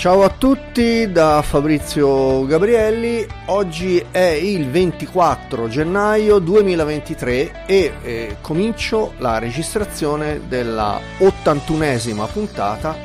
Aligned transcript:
Ciao 0.00 0.22
a 0.22 0.30
tutti 0.30 1.12
da 1.12 1.42
Fabrizio 1.42 2.46
Gabrielli, 2.46 3.26
oggi 3.48 4.02
è 4.10 4.28
il 4.30 4.70
24 4.70 5.68
gennaio 5.68 6.38
2023 6.38 7.66
e 7.66 7.92
eh, 8.02 8.36
comincio 8.40 9.12
la 9.18 9.36
registrazione 9.36 10.48
della 10.48 10.98
81esima 11.18 12.26
puntata 12.32 12.96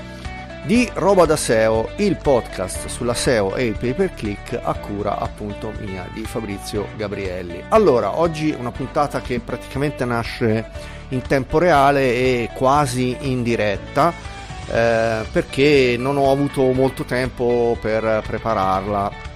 di 0.63 0.89
Roba 0.93 1.25
da 1.25 1.35
SEO, 1.35 1.89
il 1.97 2.15
podcast 2.15 2.87
sulla 2.87 3.13
SEO 3.13 3.55
e 3.55 3.65
il 3.65 3.75
pay 3.77 3.93
per 3.93 4.13
click 4.13 4.57
a 4.63 4.73
cura 4.75 5.17
appunto 5.17 5.73
mia 5.81 6.07
di 6.13 6.23
Fabrizio 6.23 6.87
Gabrielli. 6.95 7.61
Allora, 7.69 8.19
oggi 8.19 8.55
una 8.57 8.71
puntata 8.71 9.19
che 9.19 9.41
praticamente 9.41 10.05
nasce 10.05 10.93
in 11.09 11.21
tempo 11.23 11.57
reale 11.57 12.13
e 12.13 12.49
quasi 12.53 13.17
in 13.19 13.43
diretta 13.43 14.34
eh, 14.71 15.25
perché 15.31 15.95
non 15.97 16.17
ho 16.17 16.31
avuto 16.31 16.71
molto 16.71 17.03
tempo 17.03 17.77
per 17.79 18.23
prepararla. 18.25 19.33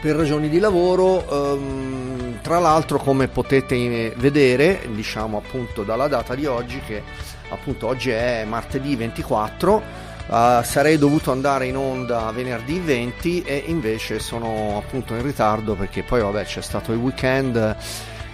Per 0.00 0.16
ragioni 0.16 0.48
di 0.48 0.58
lavoro 0.58 1.54
ehm, 1.54 2.40
tra 2.40 2.58
l'altro 2.58 2.98
come 2.98 3.28
potete 3.28 4.14
vedere 4.16 4.88
diciamo 4.94 5.36
appunto 5.36 5.82
dalla 5.82 6.08
data 6.08 6.34
di 6.34 6.46
oggi 6.46 6.80
che 6.80 7.02
appunto 7.50 7.86
oggi 7.86 8.10
è 8.10 8.44
martedì 8.46 8.96
24 8.96 10.08
Uh, 10.30 10.62
sarei 10.62 10.96
dovuto 10.96 11.32
andare 11.32 11.66
in 11.66 11.76
onda 11.76 12.30
venerdì 12.30 12.78
20 12.78 13.42
e 13.42 13.64
invece 13.66 14.20
sono 14.20 14.76
appunto 14.78 15.12
in 15.14 15.22
ritardo 15.22 15.74
perché 15.74 16.04
poi 16.04 16.20
vabbè 16.20 16.44
c'è 16.44 16.62
stato 16.62 16.92
il 16.92 16.98
weekend 16.98 17.76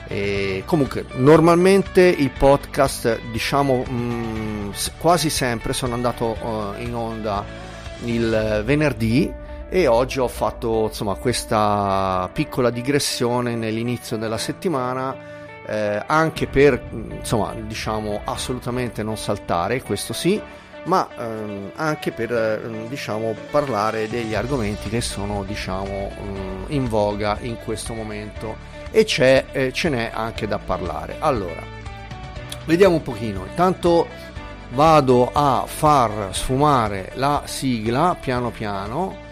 e 0.09 0.63
comunque, 0.67 1.05
normalmente 1.15 2.03
i 2.03 2.29
podcast, 2.29 3.21
diciamo, 3.31 3.85
mh, 3.85 3.93
mm, 3.93 4.71
quasi 4.99 5.31
sempre 5.31 5.73
sono 5.73 5.95
andato 5.95 6.37
uh, 6.41 6.81
in 6.81 6.95
onda 6.95 7.45
il 8.05 8.63
venerdì 8.65 9.33
e 9.69 9.87
oggi 9.87 10.21
ho 10.21 10.29
fatto 10.29 10.85
insomma 10.85 11.15
questa 11.15 12.29
piccola 12.33 12.71
digressione 12.71 13.57
nell'inizio 13.57 14.17
della 14.17 14.39
settimana 14.39 15.17
eh, 15.67 16.03
anche 16.07 16.47
per 16.47 16.81
insomma 16.93 17.53
diciamo 17.55 18.21
assolutamente 18.25 19.03
non 19.03 19.17
saltare 19.17 19.83
questo 19.83 20.13
sì 20.13 20.41
ma 20.85 21.09
ehm, 21.19 21.73
anche 21.75 22.13
per 22.13 22.33
ehm, 22.33 22.87
diciamo 22.87 23.35
parlare 23.51 24.09
degli 24.09 24.35
argomenti 24.35 24.89
che 24.89 25.01
sono 25.01 25.43
diciamo 25.43 26.13
in 26.69 26.89
voga 26.89 27.39
in 27.41 27.57
questo 27.65 27.93
momento 27.93 28.76
e 28.91 29.07
eh, 29.53 29.73
ce 29.73 29.89
n'è 29.89 30.11
anche 30.13 30.47
da 30.47 30.59
parlare. 30.59 31.17
Allora, 31.19 31.63
vediamo 32.65 32.97
un 32.97 33.03
pochino. 33.03 33.45
Intanto 33.47 34.07
vado 34.71 35.31
a 35.33 35.65
far 35.67 36.31
sfumare 36.33 37.13
la 37.15 37.43
sigla 37.45 38.17
piano 38.19 38.51
piano 38.51 39.25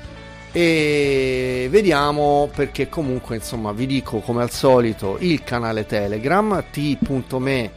e 0.52 1.66
vediamo 1.68 2.48
perché 2.54 2.88
comunque 2.88 3.34
insomma 3.34 3.72
vi 3.72 3.86
dico 3.86 4.20
come 4.20 4.42
al 4.42 4.50
solito 4.52 5.16
il 5.18 5.42
canale 5.42 5.84
telegram 5.84 6.62
t.me 6.70 7.70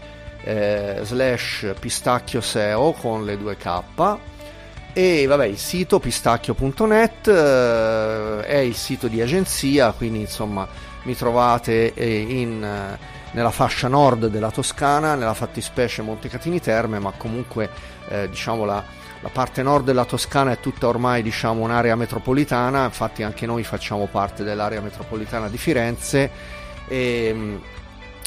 eh, 0.43 0.99
slash 1.01 1.73
pistacchio 1.79 2.39
seo 2.39 2.91
con 2.91 3.25
le 3.25 3.35
due 3.35 3.57
k 3.57 3.81
e 4.93 5.25
vabbè 5.25 5.45
il 5.45 5.57
sito 5.57 5.99
pistacchio.net 5.99 7.27
eh, 7.27 8.45
è 8.45 8.57
il 8.57 8.75
sito 8.75 9.07
di 9.07 9.21
agenzia 9.21 9.91
quindi 9.91 10.19
insomma 10.19 10.67
mi 11.07 11.15
trovate 11.15 11.93
eh, 11.93 12.19
in, 12.19 12.61
eh, 12.61 12.99
nella 13.31 13.49
fascia 13.49 13.87
nord 13.87 14.27
della 14.27 14.51
Toscana, 14.51 15.15
nella 15.15 15.33
fattispecie 15.33 16.01
Montecatini 16.01 16.59
Terme, 16.59 16.99
ma 16.99 17.11
comunque 17.15 17.69
eh, 18.09 18.27
diciamo 18.29 18.65
la, 18.65 18.83
la, 19.21 19.29
parte 19.29 19.63
nord 19.63 19.85
della 19.85 20.03
Toscana 20.03 20.51
è 20.51 20.59
tutta 20.59 20.87
ormai 20.87 21.23
diciamo, 21.23 21.63
un'area 21.63 21.95
metropolitana, 21.95 22.83
infatti 22.83 23.23
anche 23.23 23.45
noi 23.45 23.63
facciamo 23.63 24.07
parte 24.07 24.43
dell'area 24.43 24.81
metropolitana 24.81 25.47
di 25.47 25.57
Firenze. 25.57 26.29
E 26.89 27.31
mm, 27.33 27.55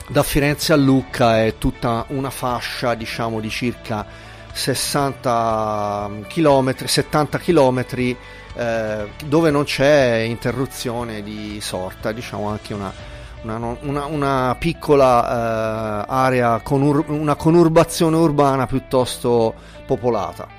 da 0.08 0.22
Firenze 0.22 0.72
a 0.72 0.76
Lucca 0.76 1.44
è 1.44 1.58
tutta 1.58 2.06
una 2.08 2.30
fascia 2.30 2.94
diciamo 2.94 3.40
di 3.40 3.50
circa 3.50 4.06
60 4.52 6.10
km, 6.28 6.86
70 6.86 7.38
km 7.38 7.84
eh, 8.54 9.08
dove 9.26 9.50
non 9.50 9.64
c'è 9.64 10.18
interruzione 10.26 11.22
di 11.22 11.58
sorta, 11.60 12.12
diciamo 12.12 12.48
anche 12.48 12.74
una, 12.74 12.92
una, 13.42 13.76
una, 13.80 14.04
una 14.06 14.56
piccola 14.58 16.02
eh, 16.02 16.04
area, 16.08 16.60
con 16.62 16.82
una 16.82 17.34
conurbazione 17.36 18.16
urbana 18.16 18.66
piuttosto 18.66 19.54
popolata. 19.86 20.58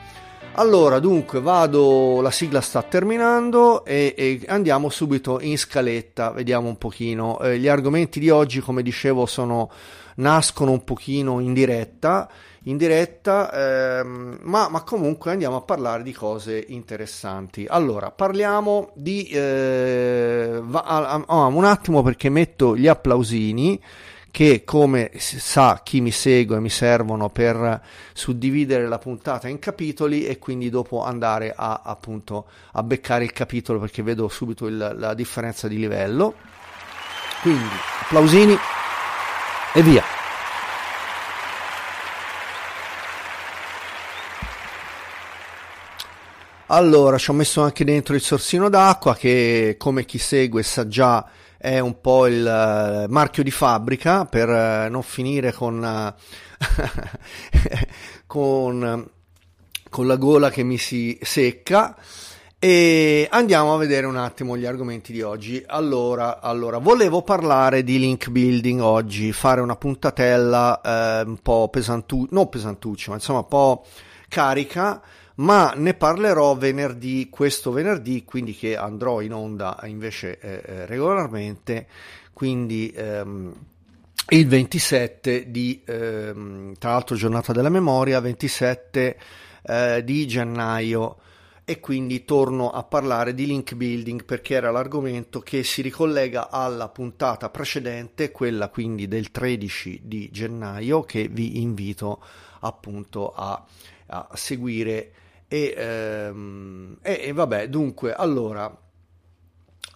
Allora, 0.56 1.00
dunque, 1.00 1.40
vado, 1.40 2.20
la 2.20 2.30
sigla 2.30 2.60
sta 2.60 2.82
terminando 2.84 3.86
e, 3.86 4.14
e 4.18 4.42
andiamo 4.48 4.90
subito 4.90 5.40
in 5.40 5.58
scaletta, 5.58 6.32
vediamo 6.32 6.68
un 6.68 6.78
pochino. 6.78 7.40
Eh, 7.40 7.58
gli 7.58 7.70
argomenti 7.70 8.20
di 8.20 8.30
oggi, 8.30 8.60
come 8.60 8.84
dicevo, 8.84 9.26
sono, 9.26 9.72
nascono 10.16 10.72
un 10.72 10.84
pochino 10.84 11.40
in 11.40 11.54
diretta 11.54 12.30
in 12.66 12.78
diretta, 12.78 14.00
ehm, 14.00 14.40
ma, 14.44 14.70
ma, 14.70 14.82
comunque 14.84 15.32
andiamo 15.32 15.56
a 15.56 15.62
parlare 15.62 16.04
di 16.04 16.12
cose 16.12 16.64
interessanti. 16.68 17.66
Allora, 17.68 18.12
parliamo 18.12 18.92
di... 18.94 19.28
Eh, 19.28 20.60
va, 20.62 21.24
oh, 21.26 21.48
un 21.48 21.66
attimo 21.66 22.04
perché 22.04 22.30
metto 22.30 22.78
gli 22.78 22.88
applausini 22.88 23.82
che 24.30 24.64
come 24.64 25.12
sa 25.18 25.82
chi 25.84 26.00
mi 26.00 26.12
segue 26.12 26.62
mi 26.62 26.70
servono 26.70 27.30
per 27.30 27.82
suddividere 28.14 28.88
la 28.88 28.98
puntata 28.98 29.50
in 29.50 29.60
capitoli 29.60 30.26
e 30.26 30.40
quindi 30.40 30.70
dopo 30.70 31.04
andare 31.04 31.54
a 31.54 31.82
appunto 31.84 32.46
a 32.72 32.82
beccare 32.82 33.26
il 33.26 33.34
capitolo 33.34 33.80
perché 33.80 34.02
vedo 34.04 34.30
subito 34.30 34.68
il, 34.68 34.96
la 34.98 35.14
differenza 35.14 35.68
di 35.68 35.78
livello 35.78 36.36
quindi 37.42 37.68
applausini 38.04 38.58
e 39.74 39.82
via 39.84 40.21
Allora, 46.74 47.18
ci 47.18 47.30
ho 47.30 47.34
messo 47.34 47.62
anche 47.62 47.84
dentro 47.84 48.16
il 48.16 48.22
sorsino 48.22 48.70
d'acqua 48.70 49.14
che, 49.14 49.76
come 49.78 50.06
chi 50.06 50.18
segue 50.18 50.64
sa 50.64 50.88
già, 50.88 51.30
è 51.58 51.80
un 51.80 52.00
po' 52.00 52.28
il 52.28 52.40
uh, 52.40 53.12
marchio 53.12 53.44
di 53.44 53.52
fabbrica 53.52 54.24
per 54.24 54.48
uh, 54.48 54.90
non 54.90 55.04
finire 55.04 55.52
con, 55.52 55.84
uh, 55.84 56.14
con, 58.26 59.10
con 59.90 60.08
la 60.08 60.16
gola 60.16 60.50
che 60.50 60.64
mi 60.64 60.78
si 60.78 61.20
secca. 61.22 61.94
E 62.58 63.28
andiamo 63.30 63.74
a 63.74 63.78
vedere 63.78 64.06
un 64.06 64.16
attimo 64.16 64.56
gli 64.56 64.66
argomenti 64.66 65.12
di 65.12 65.22
oggi. 65.22 65.62
Allora, 65.68 66.40
allora 66.40 66.78
volevo 66.78 67.22
parlare 67.22 67.84
di 67.84 68.00
link 68.00 68.30
building 68.30 68.80
oggi, 68.80 69.34
fare 69.34 69.60
una 69.60 69.76
puntatella 69.76 70.80
eh, 70.80 71.28
un 71.28 71.38
po' 71.42 71.68
pesantuccia, 71.68 72.34
non 72.34 72.48
pesantuccia, 72.48 73.10
ma 73.10 73.18
insomma 73.18 73.40
un 73.40 73.48
po' 73.50 73.86
carica 74.30 75.02
ma 75.36 75.74
ne 75.76 75.94
parlerò 75.94 76.56
venerdì, 76.56 77.30
questo 77.30 77.72
venerdì, 77.72 78.24
quindi 78.26 78.56
che 78.56 78.76
andrò 78.76 79.22
in 79.22 79.34
onda 79.34 79.80
invece 79.86 80.40
eh, 80.40 80.62
eh 80.66 80.86
regolarmente, 80.86 81.88
quindi 82.34 82.92
ehm, 82.96 83.54
il 84.30 84.48
27 84.48 85.52
di, 85.52 85.82
ehm, 85.86 86.74
tra 86.78 86.92
l'altro 86.92 87.16
giornata 87.16 87.54
della 87.54 87.70
memoria, 87.70 88.20
27 88.20 89.18
eh, 89.64 90.04
di 90.04 90.28
gennaio. 90.28 91.18
E 91.64 91.80
quindi 91.80 92.26
torno 92.26 92.70
a 92.72 92.84
parlare 92.84 93.34
di 93.34 93.46
link 93.46 93.76
building 93.76 94.26
perché 94.26 94.56
era 94.56 94.72
l'argomento 94.72 95.40
che 95.40 95.64
si 95.64 95.82
ricollega 95.82 96.50
alla 96.50 96.90
puntata 96.90 97.50
precedente, 97.50 98.32
quella 98.32 98.68
quindi 98.68 99.08
del 99.08 99.32
13 99.32 100.02
di 100.04 100.30
gennaio 100.32 101.04
che 101.04 101.30
vi 101.30 101.62
invito 101.62 102.22
appunto 102.62 103.32
a, 103.32 103.64
a 104.08 104.30
seguire 104.34 105.12
e, 105.52 105.74
ehm, 105.76 106.98
e, 107.02 107.20
e 107.24 107.34
vabbè, 107.34 107.68
dunque, 107.68 108.14
allora, 108.14 108.74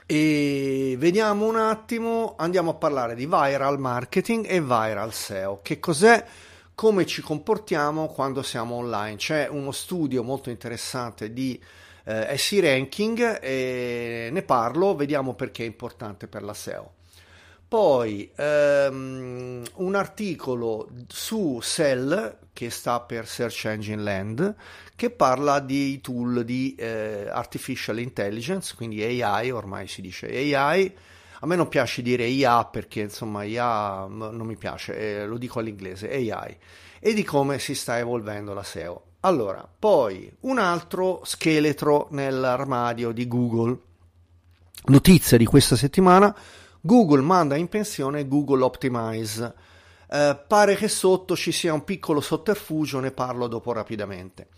e 0.06 0.96
vediamo 0.98 1.48
un 1.48 1.56
attimo, 1.56 2.36
andiamo 2.38 2.72
a 2.72 2.74
parlare 2.74 3.16
di 3.16 3.26
viral 3.26 3.80
marketing 3.80 4.46
e 4.50 4.60
viral 4.60 5.14
SEO. 5.14 5.62
Che 5.62 5.80
cos'è? 5.80 6.26
Come 6.76 7.06
ci 7.06 7.22
comportiamo 7.22 8.08
quando 8.08 8.44
siamo 8.44 8.76
online? 8.76 9.16
C'è 9.16 9.48
uno 9.48 9.72
studio 9.72 10.24
molto 10.24 10.50
interessante 10.50 11.32
di 11.32 11.58
eh, 12.04 12.38
SE 12.38 12.60
Ranking 12.60 13.40
e 13.42 14.28
ne 14.34 14.42
parlo, 14.42 14.94
vediamo 14.94 15.36
perché 15.36 15.64
è 15.64 15.68
importante 15.68 16.28
per 16.28 16.44
la 16.44 16.54
SEO. 16.54 16.96
Poi 17.76 18.32
ehm, 18.38 19.62
un 19.74 19.96
articolo 19.96 20.88
su 21.10 21.60
Cell, 21.62 22.38
che 22.54 22.70
sta 22.70 23.02
per 23.02 23.28
Search 23.28 23.66
Engine 23.66 24.02
Land, 24.02 24.56
che 24.96 25.10
parla 25.10 25.60
di 25.60 26.00
tool 26.00 26.46
di 26.46 26.74
eh, 26.76 27.28
artificial 27.30 28.00
intelligence, 28.00 28.76
quindi 28.78 29.04
AI, 29.04 29.52
ormai 29.52 29.90
si 29.90 30.00
dice 30.00 30.28
AI. 30.28 30.96
A 31.42 31.46
me 31.46 31.58
non 31.58 31.68
piace 31.68 32.02
dire 32.02 32.24
IA 32.24 32.64
perché 32.64 33.02
insomma 33.02 33.44
IA 33.44 34.06
non 34.08 34.46
mi 34.46 34.56
piace, 34.56 34.96
eh, 34.96 35.26
lo 35.26 35.38
dico 35.38 35.60
all'inglese, 35.60 36.10
AI, 36.10 36.58
e 37.02 37.14
di 37.14 37.26
come 37.26 37.60
si 37.60 37.76
sta 37.76 37.98
evolvendo 37.98 38.54
la 38.54 38.64
SEO. 38.64 39.04
Allora, 39.20 39.68
poi 39.78 40.32
un 40.42 40.60
altro 40.60 41.24
scheletro 41.26 42.08
nell'armadio 42.12 43.12
di 43.12 43.28
Google. 43.28 43.78
Notizia 44.86 45.38
di 45.38 45.46
questa 45.46 45.76
settimana, 45.76 46.34
Google 46.86 47.22
manda 47.22 47.56
in 47.56 47.68
pensione 47.68 48.28
Google 48.28 48.64
Optimize. 48.64 49.54
Eh, 50.08 50.40
pare 50.48 50.76
che 50.76 50.88
sotto 50.88 51.36
ci 51.36 51.52
sia 51.52 51.74
un 51.74 51.84
piccolo 51.84 52.22
sotterfugio, 52.22 53.00
ne 53.00 53.10
parlo 53.10 53.48
dopo 53.48 53.74
rapidamente. 53.74 54.50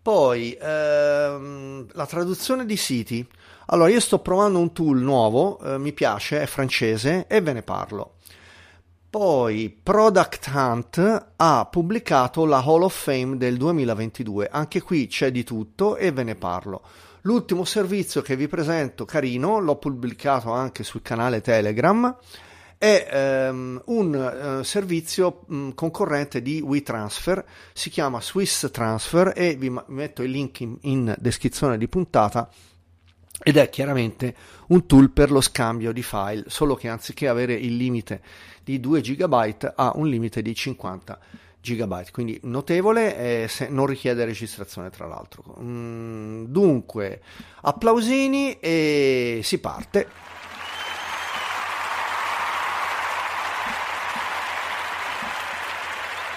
Poi 0.00 0.56
ehm, 0.58 1.88
la 1.92 2.06
traduzione 2.06 2.64
di 2.64 2.78
siti. 2.78 3.28
Allora, 3.66 3.90
io 3.90 4.00
sto 4.00 4.20
provando 4.20 4.58
un 4.58 4.72
tool 4.72 5.00
nuovo, 5.00 5.60
eh, 5.60 5.76
mi 5.76 5.92
piace, 5.92 6.40
è 6.40 6.46
francese 6.46 7.26
e 7.28 7.42
ve 7.42 7.52
ne 7.52 7.62
parlo. 7.62 8.14
Poi 9.10 9.68
Product 9.82 10.50
Hunt 10.54 11.26
ha 11.36 11.68
pubblicato 11.70 12.46
la 12.46 12.62
Hall 12.64 12.84
of 12.84 13.02
Fame 13.02 13.36
del 13.36 13.58
2022, 13.58 14.48
anche 14.50 14.80
qui 14.80 15.08
c'è 15.08 15.30
di 15.30 15.44
tutto 15.44 15.96
e 15.96 16.10
ve 16.10 16.22
ne 16.22 16.36
parlo. 16.36 16.80
L'ultimo 17.26 17.64
servizio 17.64 18.22
che 18.22 18.36
vi 18.36 18.46
presento, 18.46 19.04
carino, 19.04 19.58
l'ho 19.58 19.78
pubblicato 19.78 20.52
anche 20.52 20.84
sul 20.84 21.02
canale 21.02 21.40
Telegram, 21.40 22.16
è 22.78 23.48
um, 23.50 23.82
un 23.86 24.58
uh, 24.60 24.62
servizio 24.62 25.42
um, 25.48 25.74
concorrente 25.74 26.40
di 26.40 26.60
WeTransfer, 26.60 27.44
si 27.72 27.90
chiama 27.90 28.20
Swiss 28.20 28.70
Transfer 28.70 29.32
e 29.34 29.56
vi 29.56 29.76
metto 29.88 30.22
il 30.22 30.30
link 30.30 30.60
in, 30.60 30.78
in 30.82 31.16
descrizione 31.18 31.76
di 31.78 31.88
puntata 31.88 32.48
ed 33.42 33.56
è 33.56 33.68
chiaramente 33.70 34.32
un 34.68 34.86
tool 34.86 35.10
per 35.10 35.32
lo 35.32 35.40
scambio 35.40 35.90
di 35.90 36.04
file, 36.04 36.44
solo 36.46 36.76
che 36.76 36.88
anziché 36.88 37.26
avere 37.26 37.54
il 37.54 37.74
limite 37.74 38.22
di 38.62 38.78
2 38.78 39.00
GB 39.00 39.72
ha 39.74 39.90
un 39.96 40.06
limite 40.06 40.42
di 40.42 40.54
50 40.54 41.18
GB, 41.18 41.45
quindi 42.12 42.38
notevole 42.44 43.16
e 43.16 43.68
non 43.70 43.86
richiede 43.86 44.24
registrazione 44.24 44.90
tra 44.90 45.06
l'altro. 45.06 45.56
Mm, 45.60 46.44
dunque, 46.44 47.20
applausini 47.62 48.58
e 48.60 49.40
si 49.42 49.58
parte. 49.58 50.34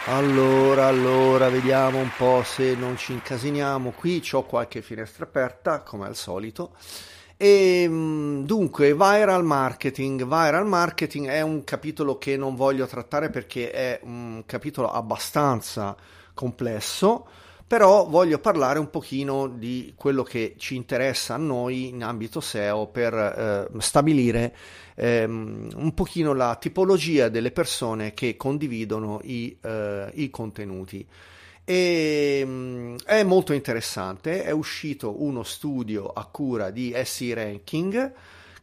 Allora, 0.05 0.87
allora, 0.87 1.49
vediamo 1.49 1.99
un 1.99 2.09
po' 2.17 2.41
se 2.43 2.73
non 2.73 2.97
ci 2.97 3.11
incasiniamo. 3.11 3.91
Qui 3.91 4.27
ho 4.31 4.43
qualche 4.43 4.81
finestra 4.81 5.25
aperta, 5.25 5.81
come 5.81 6.07
al 6.07 6.15
solito. 6.15 6.71
E 7.41 7.87
mm, 7.87 8.43
dunque, 8.43 8.93
viral 8.93 9.45
marketing. 9.45 10.23
Viral 10.25 10.67
marketing 10.67 11.27
è 11.27 11.39
un 11.39 11.63
capitolo 11.63 12.17
che 12.17 12.35
non 12.35 12.53
voglio 12.53 12.85
trattare 12.85 13.29
perché 13.29 13.71
è 13.71 14.01
un 14.03 14.43
capitolo 14.45 14.91
abbastanza 14.91 15.95
complesso, 16.33 17.25
però 17.65 18.05
voglio 18.09 18.39
parlare 18.39 18.77
un 18.77 18.89
pochino 18.89 19.47
di 19.47 19.93
quello 19.95 20.23
che 20.23 20.55
ci 20.57 20.75
interessa 20.75 21.35
a 21.35 21.37
noi 21.37 21.87
in 21.87 22.03
ambito 22.03 22.41
SEO 22.41 22.87
per 22.87 23.13
eh, 23.13 23.79
stabilire 23.79 24.53
ehm, 24.95 25.69
un 25.75 25.93
pochino 25.93 26.33
la 26.33 26.57
tipologia 26.59 27.29
delle 27.29 27.51
persone 27.51 28.13
che 28.13 28.35
condividono 28.35 29.21
i, 29.23 29.57
eh, 29.61 30.11
i 30.15 30.29
contenuti. 30.29 31.07
E, 31.69 32.41
um, 32.43 32.97
è 33.05 33.21
molto 33.21 33.53
interessante, 33.53 34.41
è 34.41 34.49
uscito 34.49 35.21
uno 35.21 35.43
studio 35.43 36.07
a 36.07 36.25
cura 36.25 36.71
di 36.71 36.99
SE 37.03 37.31
Ranking 37.35 38.11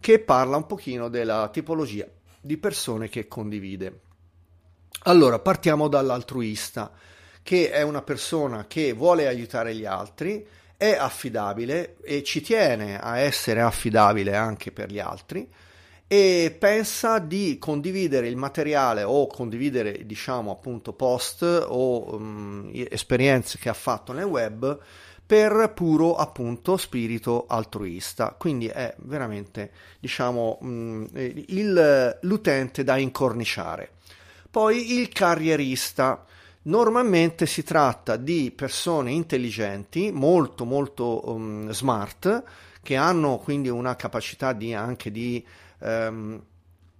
che 0.00 0.18
parla 0.18 0.56
un 0.56 0.66
pochino 0.66 1.08
della 1.08 1.48
tipologia 1.52 2.04
di 2.40 2.56
persone 2.56 3.08
che 3.08 3.28
condivide. 3.28 4.00
Allora, 5.04 5.38
partiamo 5.38 5.86
dall'altruista, 5.86 6.90
che 7.44 7.70
è 7.70 7.82
una 7.82 8.02
persona 8.02 8.66
che 8.66 8.92
vuole 8.92 9.28
aiutare 9.28 9.72
gli 9.76 9.84
altri, 9.84 10.44
è 10.76 10.90
affidabile 10.90 11.98
e 12.02 12.24
ci 12.24 12.40
tiene 12.40 12.98
a 12.98 13.18
essere 13.18 13.60
affidabile 13.60 14.34
anche 14.34 14.72
per 14.72 14.90
gli 14.90 14.98
altri 14.98 15.48
e 16.08 16.54
pensa 16.56 17.18
di 17.18 17.58
condividere 17.58 18.28
il 18.28 18.36
materiale 18.36 19.02
o 19.02 19.26
condividere 19.26 20.06
diciamo 20.06 20.52
appunto 20.52 20.92
post 20.92 21.42
o 21.42 22.14
um, 22.14 22.70
esperienze 22.72 23.58
che 23.58 23.68
ha 23.68 23.74
fatto 23.74 24.12
nel 24.12 24.24
web 24.24 24.78
per 25.26 25.72
puro 25.74 26.14
appunto 26.14 26.76
spirito 26.76 27.46
altruista. 27.48 28.36
Quindi 28.38 28.68
è 28.68 28.94
veramente 28.98 29.72
diciamo 29.98 30.58
um, 30.60 31.08
il, 31.12 32.18
l'utente 32.22 32.84
da 32.84 32.96
incorniciare. 32.96 33.90
Poi 34.48 34.98
il 34.98 35.08
carrierista. 35.08 36.24
Normalmente 36.66 37.46
si 37.46 37.62
tratta 37.62 38.16
di 38.16 38.52
persone 38.54 39.12
intelligenti 39.12 40.10
molto 40.10 40.64
molto 40.64 41.30
um, 41.30 41.70
smart 41.70 42.42
che 42.82 42.96
hanno 42.96 43.38
quindi 43.38 43.68
una 43.68 43.94
capacità 43.94 44.52
di 44.52 44.74
anche 44.74 45.12
di 45.12 45.44
ehm, 45.80 46.42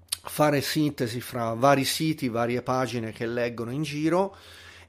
fare 0.08 0.60
sintesi 0.60 1.20
fra 1.20 1.54
vari 1.54 1.84
siti, 1.84 2.28
varie 2.28 2.62
pagine 2.62 3.12
che 3.12 3.26
leggono 3.26 3.70
in 3.70 3.82
giro 3.82 4.36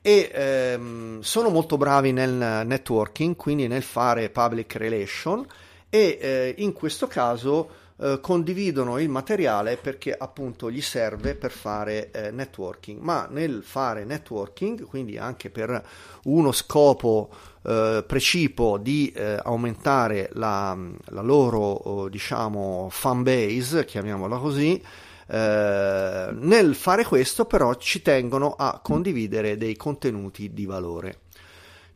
e 0.02 0.32
ehm, 0.34 1.22
sono 1.22 1.50
molto 1.50 1.78
bravi 1.78 2.12
nel 2.12 2.66
networking, 2.66 3.36
quindi 3.36 3.68
nel 3.68 3.84
fare 3.84 4.30
public 4.30 4.76
relation 4.76 5.46
e 5.90 6.18
eh, 6.20 6.56
in 6.58 6.74
questo 6.74 7.08
caso 7.08 7.70
eh, 8.00 8.20
condividono 8.22 9.00
il 9.00 9.10
materiale 9.10 9.78
perché 9.78 10.16
appunto 10.16 10.70
gli 10.70 10.82
serve 10.82 11.36
per 11.36 11.52
fare 11.52 12.12
eh, 12.12 12.32
networking, 12.32 13.02
ma 13.02 13.28
nel 13.30 13.64
fare 13.64 14.06
networking, 14.06 14.86
quindi 14.86 15.18
anche 15.18 15.50
per 15.50 15.84
uno 16.24 16.52
scopo 16.52 17.30
eh, 17.64 18.04
precipo 18.06 18.78
di 18.78 19.12
eh, 19.12 19.40
aumentare 19.44 20.30
la, 20.34 20.78
la 21.06 21.22
loro 21.22 21.60
oh, 21.60 22.10
diciamo 22.10 22.88
fan 22.92 23.24
base, 23.24 23.84
chiamiamola 23.86 24.38
così, 24.38 24.82
eh, 25.30 26.30
nel 26.32 26.76
fare 26.76 27.04
questo 27.04 27.46
però 27.46 27.74
ci 27.76 28.02
tengono 28.02 28.54
a 28.58 28.80
condividere 28.82 29.58
dei 29.58 29.76
contenuti 29.76 30.54
di 30.54 30.66
valore. 30.66 31.20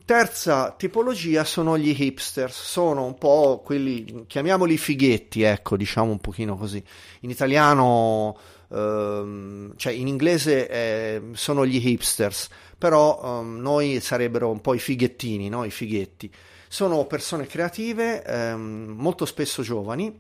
Terza 0.06 0.74
tipologia 0.78 1.44
sono 1.44 1.78
gli 1.78 1.96
hipsters, 1.98 2.64
sono 2.64 3.06
un 3.06 3.18
po' 3.18 3.62
quelli, 3.64 4.26
chiamiamoli 4.28 4.78
fighetti, 4.78 5.44
ecco, 5.44 5.78
diciamo 5.78 6.12
un 6.12 6.20
pochino 6.20 6.58
così. 6.58 6.84
In 7.22 7.30
italiano, 7.30 8.38
ehm, 8.70 9.74
cioè 9.78 9.94
in 9.94 10.08
inglese 10.08 10.68
eh, 10.68 11.22
sono 11.34 11.66
gli 11.66 11.88
hipsters, 11.88 12.50
però 12.78 13.40
ehm, 13.42 13.60
noi 13.60 14.00
sarebbero 14.00 14.50
un 14.50 14.60
po' 14.60 14.74
i 14.74 14.80
fighettini, 14.80 15.50
no? 15.50 15.64
I 15.64 15.72
fighetti. 15.72 16.32
Sono 16.68 17.06
persone 17.06 17.46
creative, 17.46 18.24
ehm, 18.24 18.96
molto 18.98 19.26
spesso 19.26 19.62
giovani, 19.62 20.20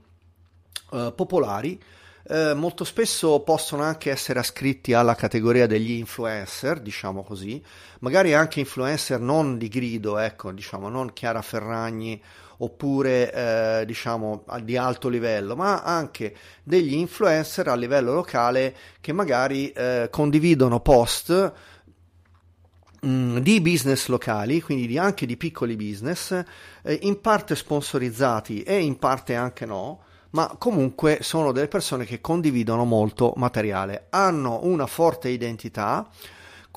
eh, 0.93 1.13
popolari, 1.15 1.81
eh, 2.27 2.53
molto 2.53 2.83
spesso 2.83 3.39
possono 3.41 3.83
anche 3.83 4.11
essere 4.11 4.39
ascritti 4.39 4.93
alla 4.93 5.15
categoria 5.15 5.67
degli 5.67 5.91
influencer, 5.91 6.79
diciamo 6.79 7.23
così, 7.23 7.63
magari 7.99 8.33
anche 8.33 8.59
influencer 8.59 9.19
non 9.19 9.57
di 9.57 9.67
grido, 9.67 10.17
ecco, 10.17 10.51
diciamo, 10.51 10.89
non 10.89 11.13
Chiara 11.13 11.41
Ferragni 11.41 12.21
oppure 12.61 13.33
eh, 13.81 13.85
diciamo 13.85 14.45
di 14.61 14.77
alto 14.77 15.09
livello, 15.09 15.55
ma 15.55 15.81
anche 15.81 16.35
degli 16.63 16.93
influencer 16.93 17.67
a 17.67 17.75
livello 17.75 18.13
locale 18.13 18.75
che 19.01 19.13
magari 19.13 19.71
eh, 19.71 20.07
condividono 20.11 20.79
post 20.79 21.53
mm, 23.03 23.37
di 23.37 23.61
business 23.61 24.07
locali, 24.07 24.61
quindi 24.61 24.85
di, 24.85 24.97
anche 24.99 25.25
di 25.25 25.37
piccoli 25.37 25.75
business, 25.75 26.39
eh, 26.83 26.99
in 27.01 27.19
parte 27.19 27.55
sponsorizzati 27.55 28.61
e 28.61 28.79
in 28.79 28.99
parte 28.99 29.33
anche 29.33 29.65
no, 29.65 30.03
ma 30.31 30.55
comunque 30.57 31.19
sono 31.21 31.51
delle 31.51 31.67
persone 31.67 32.05
che 32.05 32.21
condividono 32.21 32.85
molto 32.85 33.33
materiale, 33.35 34.07
hanno 34.09 34.59
una 34.63 34.87
forte 34.87 35.29
identità, 35.29 36.07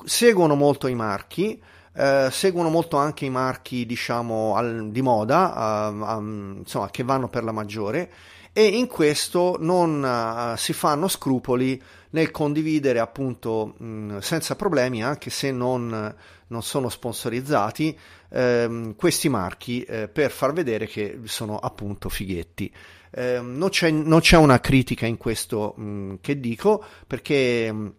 seguono 0.03 0.55
molto 0.55 0.87
i 0.87 0.95
marchi, 0.95 1.61
eh, 1.93 2.27
seguono 2.31 2.69
molto 2.69 2.97
anche 2.97 3.25
i 3.25 3.29
marchi 3.29 3.85
diciamo 3.85 4.55
al, 4.55 4.89
di 4.91 5.01
moda, 5.01 5.89
uh, 5.89 6.17
um, 6.17 6.55
insomma 6.59 6.89
che 6.89 7.03
vanno 7.03 7.29
per 7.29 7.43
la 7.43 7.53
maggiore 7.53 8.11
e 8.51 8.65
in 8.65 8.87
questo 8.87 9.55
non 9.59 10.03
uh, 10.03 10.57
si 10.57 10.73
fanno 10.73 11.07
scrupoli 11.07 11.81
nel 12.15 12.31
condividere 12.31 12.99
appunto 12.99 13.75
mh, 13.77 14.19
senza 14.19 14.55
problemi 14.55 15.03
anche 15.03 15.29
se 15.29 15.51
non, 15.51 16.15
non 16.47 16.63
sono 16.63 16.87
sponsorizzati 16.87 17.97
ehm, 18.29 18.95
questi 18.95 19.27
marchi 19.27 19.83
eh, 19.83 20.07
per 20.07 20.31
far 20.31 20.53
vedere 20.53 20.87
che 20.87 21.19
sono 21.25 21.57
appunto 21.57 22.07
fighetti. 22.07 22.73
Eh, 23.11 23.39
non, 23.41 23.67
c'è, 23.69 23.91
non, 23.91 24.21
c'è, 24.21 24.37
una 24.37 24.61
critica 24.61 25.05
in 25.05 25.17
questo 25.17 25.73
mh, 25.75 26.15
che 26.21 26.39
dico 26.39 26.83
perché 27.05 27.71
mh, 27.71 27.93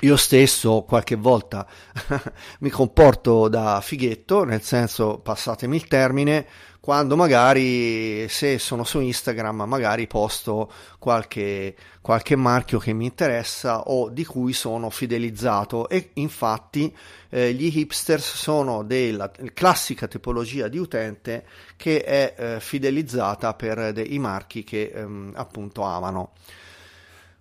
io 0.00 0.16
stesso 0.16 0.82
qualche 0.82 1.16
volta 1.16 1.66
mi 2.60 2.70
comporto 2.70 3.48
da 3.48 3.80
fighetto, 3.80 4.44
nel 4.44 4.62
senso, 4.62 5.18
passatemi 5.18 5.74
il 5.74 5.88
termine, 5.88 6.46
quando 6.84 7.16
magari 7.16 8.28
se 8.28 8.58
sono 8.58 8.84
su 8.84 9.00
Instagram 9.00 9.62
magari 9.62 10.06
posto 10.06 10.70
qualche, 10.98 11.74
qualche 12.02 12.36
marchio 12.36 12.78
che 12.78 12.92
mi 12.92 13.06
interessa 13.06 13.84
o 13.84 14.10
di 14.10 14.22
cui 14.26 14.52
sono 14.52 14.90
fidelizzato 14.90 15.88
e 15.88 16.10
infatti 16.12 16.94
eh, 17.30 17.54
gli 17.54 17.74
hipsters 17.78 18.34
sono 18.34 18.82
della 18.82 19.30
classica 19.54 20.06
tipologia 20.06 20.68
di 20.68 20.76
utente 20.76 21.46
che 21.76 22.04
è 22.04 22.34
eh, 22.36 22.60
fidelizzata 22.60 23.54
per 23.54 23.94
dei 23.94 24.18
marchi 24.18 24.62
che 24.62 24.92
ehm, 24.94 25.32
appunto 25.36 25.84
amano. 25.84 26.32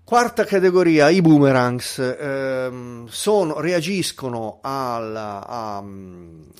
Quarta 0.06 0.44
categoria, 0.44 1.08
i 1.10 1.22
boomerangs 1.22 1.98
ehm, 1.98 3.06
sono, 3.08 3.62
reagiscono 3.62 4.60
al, 4.62 5.16
a, 5.16 5.82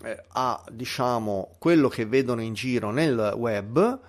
eh, 0.02 0.24
a, 0.30 0.64
diciamo, 0.72 1.56
quello 1.60 1.90
che 1.90 2.06
vedono 2.06 2.42
in 2.42 2.54
giro 2.54 2.92
nel 2.92 3.34
web 3.36 4.00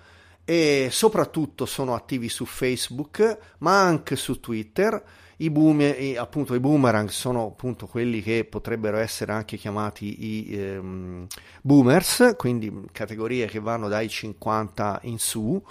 e 0.45 0.87
soprattutto 0.89 1.65
sono 1.65 1.95
attivi 1.95 2.29
su 2.29 2.45
Facebook, 2.45 3.37
ma 3.57 3.81
anche 3.81 4.15
su 4.15 4.39
Twitter. 4.39 5.03
I, 5.37 5.49
boom, 5.49 5.81
appunto, 6.17 6.55
i 6.55 6.61
boomerang 6.61 7.09
sono 7.09 7.47
appunto 7.47 7.87
quelli 7.87 8.21
che 8.21 8.47
potrebbero 8.49 8.95
essere 8.97 9.33
anche 9.33 9.57
chiamati 9.57 10.23
i 10.25 10.55
ehm, 10.55 11.27
boomers, 11.61 12.35
quindi 12.37 12.71
categorie 12.93 13.47
che 13.47 13.59
vanno 13.59 13.89
dai 13.89 14.07
50 14.07 15.01
in 15.03 15.19
su. 15.19 15.61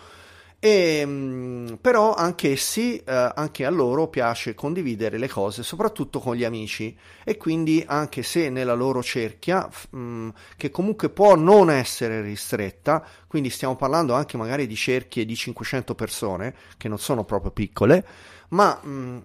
E, 0.64 1.00
ehm, 1.00 1.76
però 1.78 2.14
anch'essi, 2.14 2.97
eh, 2.97 3.33
anche 3.35 3.66
a 3.66 3.71
loro 3.71 4.09
piace 4.09 4.54
condividere 4.54 5.18
le 5.18 5.28
cose, 5.28 5.62
soprattutto 5.62 6.21
con 6.21 6.35
gli 6.37 6.44
amici. 6.44 6.97
E 7.23 7.37
quindi 7.37 7.85
anche 7.87 8.23
se 8.23 8.49
nella 8.49 8.73
loro 8.73 9.02
cerchia, 9.02 9.68
mh, 9.90 9.99
mm, 9.99 10.28
che 10.56 10.71
comunque 10.71 11.11
può 11.11 11.35
non 11.35 11.71
essere 11.71 12.23
ristretta, 12.23 13.06
quindi 13.26 13.50
stiamo 13.50 13.76
parlando 13.76 14.14
anche 14.14 14.38
magari 14.38 14.66
di 14.66 14.75
cerchie 14.75 15.26
di 15.26 15.37
500 15.37 15.94
persone, 15.94 16.54
che 16.78 16.88
non 16.88 16.99
sono 16.99 17.25
proprio 17.25 17.50
piccole, 17.50 18.06
ma 18.50 18.80
mh, 18.83 18.88
mm, 18.88 19.18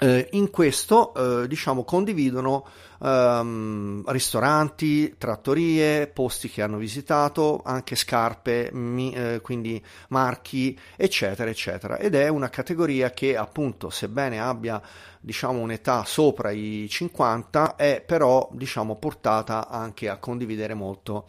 eh, 0.00 0.28
in 0.32 0.50
questo 0.50 1.42
eh, 1.42 1.46
diciamo 1.46 1.84
condividono 1.84 2.66
ehm, 3.02 4.02
ristoranti, 4.06 5.16
trattorie, 5.18 6.06
posti 6.06 6.48
che 6.48 6.62
hanno 6.62 6.78
visitato, 6.78 7.60
anche 7.64 7.96
scarpe, 7.96 8.70
mi, 8.72 9.12
eh, 9.12 9.40
quindi 9.42 9.82
marchi, 10.08 10.78
eccetera, 10.96 11.50
eccetera. 11.50 11.98
Ed 11.98 12.14
è 12.14 12.28
una 12.28 12.48
categoria 12.48 13.10
che 13.10 13.36
appunto, 13.36 13.90
sebbene 13.90 14.40
abbia 14.40 14.80
diciamo 15.20 15.60
un'età 15.60 16.04
sopra 16.04 16.50
i 16.50 16.86
50, 16.88 17.76
è 17.76 18.02
però 18.04 18.48
diciamo 18.52 18.96
portata 18.96 19.68
anche 19.68 20.08
a 20.08 20.16
condividere 20.16 20.72
molto 20.72 21.26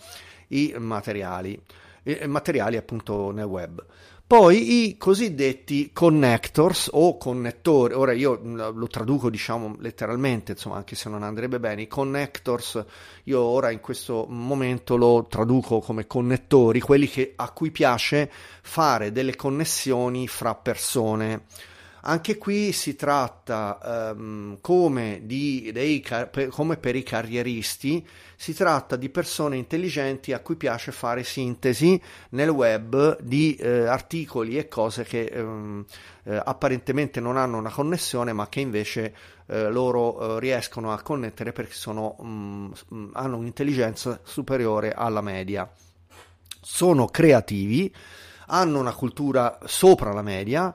i 0.48 0.74
materiali, 0.78 1.62
eh, 2.04 2.26
materiali 2.26 2.78
appunto 2.78 3.32
nel 3.32 3.46
web. 3.46 3.84
Poi 4.32 4.88
i 4.88 4.98
cosiddetti 4.98 5.90
connectors 5.92 6.88
o 6.94 7.18
connettori, 7.18 7.94
ora 7.94 8.14
io 8.14 8.40
lo 8.42 8.88
traduco 8.88 9.30
diciamo 9.30 9.76
letteralmente, 9.80 10.54
insomma, 10.54 10.78
anche 10.78 10.96
se 10.96 11.10
non 11.10 11.24
andrebbe 11.24 11.60
bene, 11.60 11.82
i 11.82 11.88
connectors 11.90 12.82
io 13.26 13.42
ora 13.42 13.72
in 13.72 13.82
questo 13.82 14.26
momento 14.30 14.96
lo 14.96 15.28
traduco 15.30 15.82
come 15.82 16.08
connettori, 16.08 16.80
quelli 16.80 17.10
che, 17.10 17.34
a 17.36 17.52
cui 17.52 17.72
piace 17.72 18.32
fare 18.62 19.12
delle 19.12 19.36
connessioni 19.36 20.30
fra 20.30 20.56
persone. 20.56 21.44
Anche 22.04 22.38
qui 22.40 22.72
si 22.72 22.96
tratta, 22.96 24.14
um, 24.16 24.58
come, 24.60 25.22
di, 25.24 25.70
dei, 25.72 26.04
come 26.50 26.78
per 26.78 26.96
i 26.96 27.04
carrieristi, 27.04 28.06
si 28.36 28.56
tratta 28.56 28.96
di 28.96 29.10
persone 29.10 29.56
intelligenti 29.56 30.34
a 30.34 30.40
cui 30.40 30.56
piace 30.56 30.92
fare 30.92 31.24
sintesi 31.24 32.02
nel 32.30 32.50
web 32.50 33.22
di 33.22 33.54
eh, 33.54 33.86
articoli 33.86 34.58
e 34.58 34.68
cose 34.68 35.04
che 35.04 35.32
um, 35.36 35.86
eh, 36.24 36.42
apparentemente 36.44 37.20
non 37.20 37.38
hanno 37.38 37.58
una 37.58 37.70
connessione, 37.70 38.34
ma 38.34 38.50
che 38.50 38.62
invece 38.62 39.16
eh, 39.46 39.70
loro 39.70 40.38
eh, 40.38 40.40
riescono 40.40 40.94
a 40.94 41.02
connettere 41.04 41.52
perché 41.52 41.74
sono, 41.74 42.16
um, 42.18 42.74
hanno 43.14 43.38
un'intelligenza 43.38 44.20
superiore 44.24 44.92
alla 44.92 45.22
media. 45.22 45.72
Sono 46.60 47.06
creativi, 47.06 47.94
hanno 48.48 48.80
una 48.80 48.94
cultura 48.94 49.60
sopra 49.66 50.12
la 50.14 50.24
media 50.24 50.74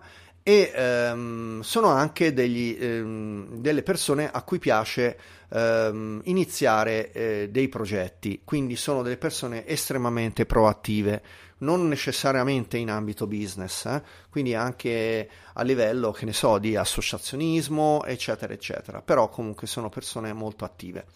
e 0.49 0.71
ehm, 0.73 1.61
sono 1.63 1.89
anche 1.89 2.33
degli, 2.33 2.79
ehm, 2.81 3.57
delle 3.57 3.83
persone 3.83 4.31
a 4.31 4.43
cui 4.43 4.61
piace 4.61 5.19
ehm, 5.51 6.21
iniziare 6.27 7.11
eh, 7.11 7.49
dei 7.51 7.69
progetti, 7.69 8.43
quindi 8.45 8.77
sono 8.77 9.03
delle 9.03 9.17
persone 9.17 9.67
estremamente 9.67 10.47
proattive, 10.47 11.21
non 11.59 11.89
necessariamente 11.89 12.77
in 12.77 12.91
ambito 12.91 13.27
business, 13.27 13.87
eh? 13.87 14.01
quindi 14.31 14.55
anche 14.55 15.29
a 15.55 15.63
livello, 15.65 16.13
che 16.13 16.27
ne 16.27 16.33
so, 16.33 16.59
di 16.59 16.77
associazionismo, 16.77 18.05
eccetera, 18.05 18.53
eccetera, 18.53 19.03
però 19.03 19.29
comunque 19.29 19.67
sono 19.67 19.89
persone 19.89 20.33
molto 20.33 20.65
attive. 20.65 21.07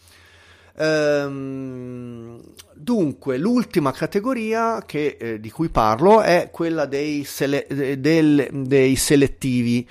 Ehm, 0.76 2.40
dunque, 2.74 3.38
l'ultima 3.38 3.92
categoria 3.92 4.82
che, 4.86 5.16
eh, 5.18 5.40
di 5.40 5.50
cui 5.50 5.68
parlo 5.68 6.20
è 6.20 6.48
quella 6.52 6.86
dei, 6.86 7.24
sele- 7.24 7.66
del, 7.98 8.48
dei 8.50 8.96
selettivi. 8.96 9.88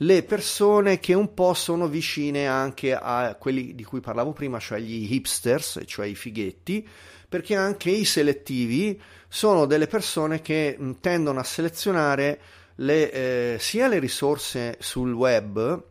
Le 0.00 0.22
persone 0.22 1.00
che 1.00 1.14
un 1.14 1.34
po' 1.34 1.54
sono 1.54 1.88
vicine 1.88 2.46
anche 2.46 2.94
a 2.94 3.34
quelli 3.38 3.74
di 3.74 3.82
cui 3.82 4.00
parlavo 4.00 4.32
prima, 4.32 4.60
cioè 4.60 4.78
gli 4.78 5.12
hipsters, 5.12 5.80
cioè 5.86 6.06
i 6.06 6.14
fighetti, 6.14 6.86
perché 7.28 7.56
anche 7.56 7.90
i 7.90 8.04
selettivi 8.04 9.00
sono 9.28 9.66
delle 9.66 9.88
persone 9.88 10.40
che 10.40 10.78
tendono 11.00 11.40
a 11.40 11.44
selezionare 11.44 12.40
le, 12.76 13.10
eh, 13.10 13.56
sia 13.58 13.88
le 13.88 13.98
risorse 13.98 14.76
sul 14.78 15.12
web 15.12 15.82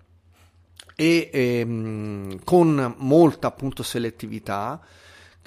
e 0.99 1.29
ehm, 1.31 2.43
con 2.43 2.95
molta 2.97 3.47
appunto 3.47 3.83
selettività, 3.83 4.81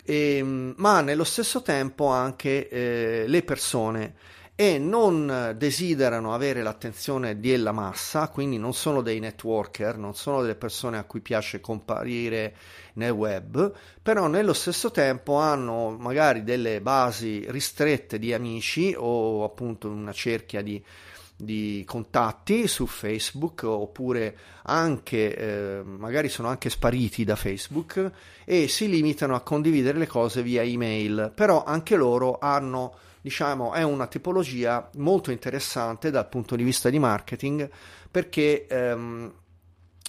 ehm, 0.04 0.75
ma 0.76 1.00
nello 1.00 1.25
stesso 1.25 1.61
tempo 1.62 2.07
anche 2.07 2.69
eh, 2.69 3.25
le 3.26 3.42
persone. 3.42 4.14
E 4.54 4.78
non 4.78 5.54
desiderano 5.57 6.35
avere 6.35 6.62
l'attenzione 6.62 7.40
della 7.40 7.73
massa, 7.73 8.28
quindi 8.28 8.59
non 8.59 8.75
sono 8.75 9.00
dei 9.00 9.19
networker, 9.19 9.97
non 9.97 10.14
sono 10.14 10.42
delle 10.42 10.54
persone 10.54 10.99
a 10.99 11.04
cui 11.04 11.21
piace 11.21 11.61
comparire 11.62 12.54
nel 12.95 13.11
web, 13.11 13.73
però 14.02 14.26
nello 14.26 14.52
stesso 14.52 14.90
tempo 14.90 15.37
hanno 15.37 15.97
magari 15.99 16.45
delle 16.45 16.83
basi 16.83 17.42
ristrette 17.49 18.19
di 18.19 18.35
amici 18.35 18.95
o 18.97 19.45
appunto 19.45 19.88
una 19.88 20.12
cerchia 20.12 20.61
di 20.61 20.85
di 21.40 21.82
contatti 21.87 22.66
su 22.66 22.87
Facebook 22.87 23.62
oppure 23.64 24.37
anche 24.64 25.35
eh, 25.35 25.82
magari 25.82 26.28
sono 26.28 26.49
anche 26.49 26.70
spariti 26.70 27.25
da 27.25 27.37
Facebook 27.37 28.11
e 28.44 28.68
si 28.68 28.88
limitano 28.88 29.35
a 29.35 29.40
condividere 29.40 29.99
le 29.99 30.06
cose 30.06 30.42
via 30.42 30.62
email. 30.62 31.32
Però 31.35 31.64
anche 31.64 31.97
loro 31.97 32.38
hanno 32.40 32.94
diciamo 33.20 33.73
è 33.73 33.82
una 33.82 34.06
tipologia 34.06 34.88
molto 34.97 35.30
interessante 35.30 36.11
dal 36.11 36.28
punto 36.28 36.56
di 36.56 36.62
vista 36.62 36.88
di 36.88 36.99
marketing 36.99 37.68
perché 38.11 38.66
ehm, 38.66 39.32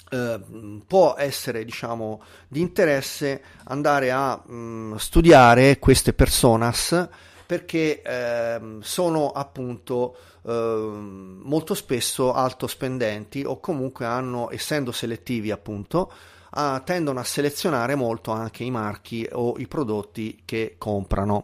eh, 0.10 0.40
può 0.86 1.16
essere 1.18 1.64
diciamo 1.66 2.22
di 2.48 2.62
interesse 2.62 3.42
andare 3.66 4.12
a 4.12 4.42
mh, 4.46 4.54
mm, 4.54 4.96
studiare 4.96 5.80
queste 5.80 6.14
personas 6.14 7.10
perché 7.52 8.02
ehm, 8.02 8.80
sono 8.80 9.30
appunto 9.32 10.16
ehm, 10.48 11.42
molto 11.44 11.74
spesso 11.74 12.32
alto 12.32 12.66
spendenti 12.66 13.44
o 13.44 13.60
comunque 13.60 14.06
hanno, 14.06 14.50
essendo 14.54 14.94
selettivi 14.94 15.52
appunto, 15.52 16.10
a, 16.52 16.80
tendono 16.80 17.20
a 17.20 17.26
selezionare 17.26 17.96
molto 17.96 18.32
anche 18.32 18.64
i 18.64 18.72
marchi 18.72 19.28
o 19.34 19.56
i 19.58 19.68
prodotti 19.68 20.44
che 20.46 20.76
comprano. 20.78 21.44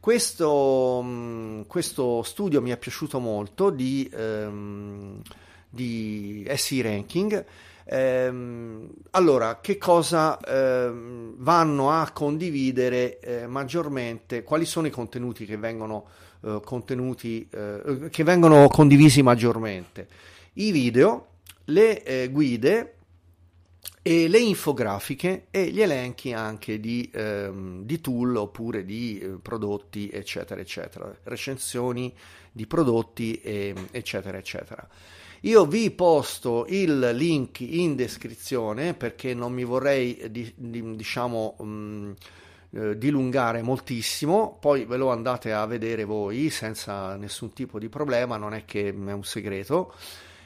Questo, 0.00 1.02
mm, 1.04 1.60
questo 1.66 2.22
studio 2.22 2.62
mi 2.62 2.70
è 2.70 2.78
piaciuto 2.78 3.18
molto 3.18 3.68
di, 3.68 4.10
ehm, 4.10 5.20
di 5.68 6.50
SE 6.54 6.80
Ranking 6.80 7.44
Ehm, 7.86 8.88
allora, 9.10 9.60
che 9.60 9.76
cosa 9.76 10.38
ehm, 10.40 11.34
vanno 11.38 11.90
a 11.90 12.10
condividere 12.12 13.18
eh, 13.20 13.46
maggiormente? 13.46 14.42
Quali 14.42 14.64
sono 14.64 14.86
i 14.86 14.90
contenuti 14.90 15.44
che 15.44 15.56
vengono, 15.56 16.06
eh, 16.42 16.60
contenuti, 16.64 17.46
eh, 17.50 18.08
che 18.10 18.24
vengono 18.24 18.68
condivisi 18.68 19.22
maggiormente? 19.22 20.08
I 20.54 20.70
video, 20.70 21.26
le 21.66 22.02
eh, 22.02 22.28
guide 22.28 22.94
e 24.00 24.28
le 24.28 24.38
infografiche 24.38 25.46
e 25.50 25.70
gli 25.70 25.80
elenchi 25.80 26.32
anche 26.32 26.80
di, 26.80 27.10
ehm, 27.12 27.84
di 27.84 28.00
tool 28.00 28.36
oppure 28.36 28.84
di 28.84 29.18
eh, 29.18 29.28
prodotti, 29.40 30.10
eccetera, 30.10 30.60
eccetera, 30.60 31.14
recensioni 31.24 32.14
di 32.50 32.66
prodotti, 32.66 33.40
eccetera, 33.42 34.38
eccetera. 34.38 34.88
Io 35.44 35.66
vi 35.66 35.90
posto 35.90 36.64
il 36.68 37.10
link 37.12 37.60
in 37.60 37.94
descrizione 37.96 38.94
perché 38.94 39.34
non 39.34 39.52
mi 39.52 39.64
vorrei 39.64 40.30
di, 40.30 40.50
di, 40.56 40.96
diciamo 40.96 41.56
mh, 41.58 41.64
mm, 41.64 42.12
eh, 42.70 42.96
dilungare 42.98 43.60
moltissimo, 43.60 44.56
poi 44.58 44.86
ve 44.86 44.96
lo 44.96 45.10
andate 45.10 45.52
a 45.52 45.66
vedere 45.66 46.04
voi 46.04 46.48
senza 46.48 47.16
nessun 47.16 47.52
tipo 47.52 47.78
di 47.78 47.90
problema, 47.90 48.38
non 48.38 48.54
è 48.54 48.64
che 48.64 48.88
è 48.88 49.12
un 49.12 49.22
segreto. 49.24 49.92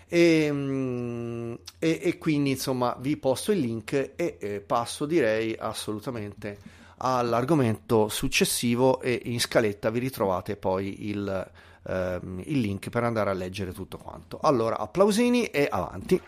E, 0.09 0.49
mm, 0.51 1.55
e, 1.79 2.01
e 2.03 2.19
quindi 2.19 2.51
insomma 2.51 2.97
vi 2.99 3.17
posto 3.19 3.53
il 3.53 3.61
link 3.61 3.93
e, 3.93 4.37
e 4.41 4.61
passo 4.61 5.07
direi 5.07 5.55
assolutamente 5.57 6.59
all'argomento 6.97 8.09
successivo 8.09 9.01
e 9.01 9.21
in 9.27 9.39
scaletta 9.39 9.91
vi 9.91 10.01
ritrovate 10.01 10.57
poi 10.57 11.09
il, 11.09 11.51
ehm, 11.89 12.43
il 12.45 12.61
link 12.61 12.89
per 12.91 13.05
andare 13.05 13.31
a 13.31 13.35
leggere 13.35 13.73
tutto 13.73 13.99
quanto. 13.99 14.39
Allora, 14.43 14.79
applausini 14.79 15.47
e 15.47 15.67
avanti. 15.71 16.21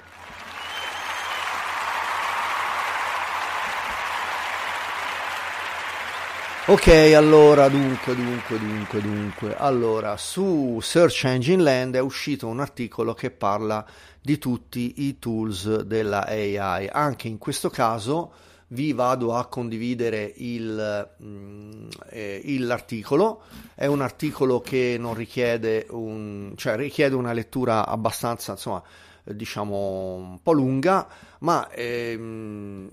Ok, 6.67 6.87
allora, 7.17 7.69
dunque, 7.69 8.15
dunque, 8.15 8.59
dunque, 8.59 9.01
dunque. 9.01 9.57
Allora, 9.57 10.17
su 10.17 10.79
Search 10.81 11.25
Engine 11.25 11.63
Land 11.63 11.97
è 11.97 12.01
uscito 12.01 12.47
un 12.47 12.61
articolo 12.61 13.13
che 13.13 13.33
parla 13.33 13.85
di 14.21 14.39
tutti 14.39 15.07
i 15.07 15.19
tools 15.19 15.81
della 15.81 16.27
AI. 16.27 16.89
Anche 16.93 17.27
in 17.27 17.39
questo 17.39 17.71
caso 17.71 18.33
vi 18.73 18.93
vado 18.93 19.35
a 19.35 19.47
condividere 19.47 20.33
il, 20.37 21.09
mm, 21.23 21.89
eh, 22.11 22.57
l'articolo. 22.59 23.43
È 23.75 23.87
un 23.87 24.01
articolo 24.01 24.61
che 24.61 24.97
non 24.99 25.15
richiede 25.15 25.87
un, 25.91 26.53
cioè 26.57 26.77
richiede 26.77 27.15
una 27.15 27.33
lettura 27.33 27.87
abbastanza, 27.87 28.53
insomma, 28.53 28.83
diciamo 29.25 30.15
un 30.15 30.43
po' 30.43 30.53
lunga, 30.53 31.07
ma 31.41 31.69
ehm, 31.71 32.91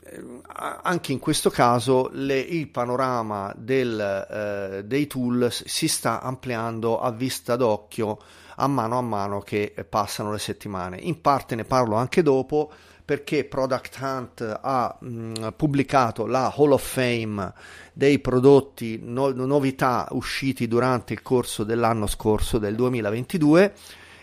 anche 0.53 1.11
in 1.11 1.19
questo 1.19 1.49
caso 1.49 2.09
le, 2.13 2.39
il 2.39 2.69
panorama 2.69 3.53
del, 3.55 3.99
eh, 3.99 4.83
dei 4.85 5.07
tool 5.07 5.49
si 5.51 5.87
sta 5.87 6.21
ampliando 6.21 6.99
a 6.99 7.11
vista 7.11 7.55
d'occhio 7.55 8.19
a 8.59 8.67
mano 8.67 8.97
a 8.97 9.01
mano 9.01 9.41
che 9.41 9.73
passano 9.87 10.31
le 10.31 10.39
settimane. 10.39 10.97
In 10.97 11.21
parte 11.21 11.55
ne 11.55 11.63
parlo 11.63 11.95
anche 11.95 12.23
dopo 12.23 12.71
perché 13.07 13.45
Product 13.45 13.97
Hunt 14.01 14.59
ha 14.61 14.97
mh, 14.99 15.53
pubblicato 15.55 16.25
la 16.25 16.53
Hall 16.53 16.73
of 16.73 16.85
Fame 16.85 17.53
dei 17.93 18.19
prodotti 18.19 18.99
no, 19.01 19.29
novità 19.29 20.09
usciti 20.11 20.67
durante 20.67 21.13
il 21.13 21.21
corso 21.21 21.63
dell'anno 21.63 22.05
scorso 22.05 22.57
del 22.57 22.75
2022 22.75 23.73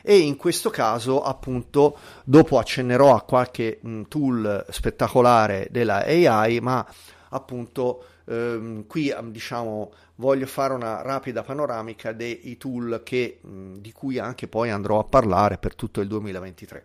e 0.02 0.18
in 0.18 0.36
questo 0.36 0.68
caso 0.68 1.22
appunto 1.22 1.96
dopo 2.24 2.58
accennerò 2.58 3.14
a 3.14 3.22
qualche 3.22 3.78
mh, 3.80 4.02
tool 4.02 4.66
spettacolare 4.68 5.66
della 5.70 6.04
AI 6.04 6.60
ma 6.60 6.86
appunto 7.30 8.04
ehm, 8.26 8.86
qui 8.86 9.10
diciamo 9.30 9.94
voglio 10.16 10.46
fare 10.46 10.74
una 10.74 11.00
rapida 11.00 11.42
panoramica 11.42 12.12
dei 12.12 12.54
tool 12.58 13.00
che, 13.02 13.38
mh, 13.40 13.76
di 13.76 13.92
cui 13.92 14.18
anche 14.18 14.46
poi 14.46 14.68
andrò 14.68 14.98
a 14.98 15.04
parlare 15.04 15.56
per 15.56 15.74
tutto 15.74 16.02
il 16.02 16.06
2023 16.06 16.84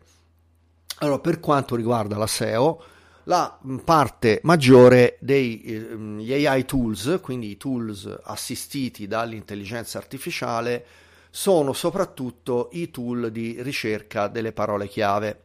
allora 0.99 1.19
per 1.19 1.39
quanto 1.39 1.75
riguarda 1.75 2.17
la 2.17 2.27
SEO 2.27 2.83
la 3.23 3.59
parte 3.83 4.39
maggiore 4.43 5.17
degli 5.19 6.23
eh, 6.31 6.47
AI 6.47 6.65
tools, 6.65 7.19
quindi 7.21 7.51
i 7.51 7.57
tools 7.57 8.11
assistiti 8.23 9.07
dall'intelligenza 9.07 9.99
artificiale, 9.99 10.85
sono 11.29 11.73
soprattutto 11.73 12.69
i 12.71 12.89
tool 12.89 13.31
di 13.31 13.61
ricerca 13.61 14.27
delle 14.27 14.51
parole 14.51 14.87
chiave. 14.87 15.43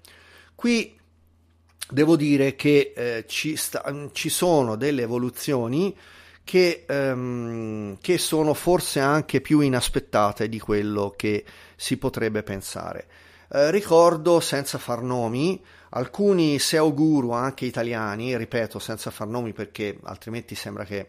Qui 0.54 0.98
devo 1.90 2.16
dire 2.16 2.54
che 2.56 2.92
eh, 2.96 3.24
ci, 3.28 3.54
sta, 3.56 3.84
ci, 4.12 4.30
sono 4.30 4.76
delle 4.76 5.02
evoluzioni 5.02 5.94
che, 6.42 6.84
ehm, 6.88 7.98
che, 8.00 8.16
sono 8.16 8.54
forse 8.54 9.00
anche 9.00 9.42
più 9.42 9.60
inaspettate 9.60 10.48
di 10.48 10.58
quello 10.58 11.12
che 11.14 11.44
si 11.76 11.98
potrebbe 11.98 12.42
pensare. 12.42 13.06
Eh, 13.54 13.70
ricordo, 13.70 14.40
senza 14.40 14.78
far 14.78 15.02
nomi, 15.02 15.62
alcuni 15.90 16.58
SEO 16.58 16.92
guru 16.92 17.30
anche 17.30 17.66
italiani, 17.66 18.36
ripeto 18.36 18.80
senza 18.80 19.12
far 19.12 19.28
nomi 19.28 19.52
perché 19.52 19.96
altrimenti 20.02 20.56
sembra 20.56 20.84
che 20.84 21.06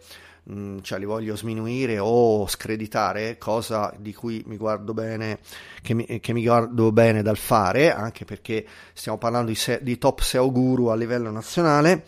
Mm, 0.51 0.81
cioè 0.81 0.99
li 0.99 1.05
voglio 1.05 1.35
sminuire 1.35 1.97
o 1.97 2.45
screditare, 2.45 3.39
cosa 3.39 3.91
di 3.97 4.13
cui 4.13 4.43
mi 4.45 4.57
guardo 4.57 4.93
bene, 4.93 5.39
che 5.81 5.95
mi, 5.95 6.19
che 6.19 6.33
mi 6.33 6.43
guardo 6.43 6.91
bene 6.91 7.23
dal 7.23 7.37
fare, 7.37 7.91
anche 7.91 8.25
perché 8.25 8.63
stiamo 8.93 9.17
parlando 9.17 9.49
di, 9.49 9.55
se, 9.55 9.79
di 9.81 9.97
top 9.97 10.19
SEO 10.19 10.51
guru 10.51 10.87
a 10.87 10.95
livello 10.95 11.31
nazionale. 11.31 12.05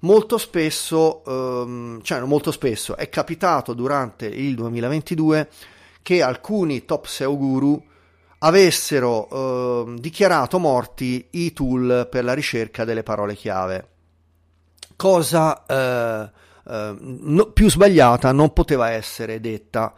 Molto 0.00 0.36
spesso, 0.36 1.24
ehm, 1.24 2.02
cioè 2.02 2.20
molto 2.20 2.52
spesso, 2.52 2.94
è 2.94 3.08
capitato 3.08 3.72
durante 3.72 4.26
il 4.26 4.54
2022 4.54 5.48
che 6.02 6.22
alcuni 6.22 6.84
top 6.84 7.06
SEO 7.06 7.38
guru 7.38 7.82
avessero 8.38 9.28
eh, 9.28 9.94
dichiarato 9.98 10.58
morti 10.58 11.26
i 11.30 11.52
tool 11.52 12.06
per 12.10 12.24
la 12.24 12.34
ricerca 12.34 12.84
delle 12.84 13.02
parole 13.02 13.34
chiave. 13.34 13.88
Cosa 14.96 15.64
eh, 15.66 16.30
eh, 16.68 16.96
no, 16.98 17.46
più 17.52 17.70
sbagliata 17.70 18.30
non 18.32 18.52
poteva 18.52 18.90
essere 18.90 19.40
detta 19.40 19.94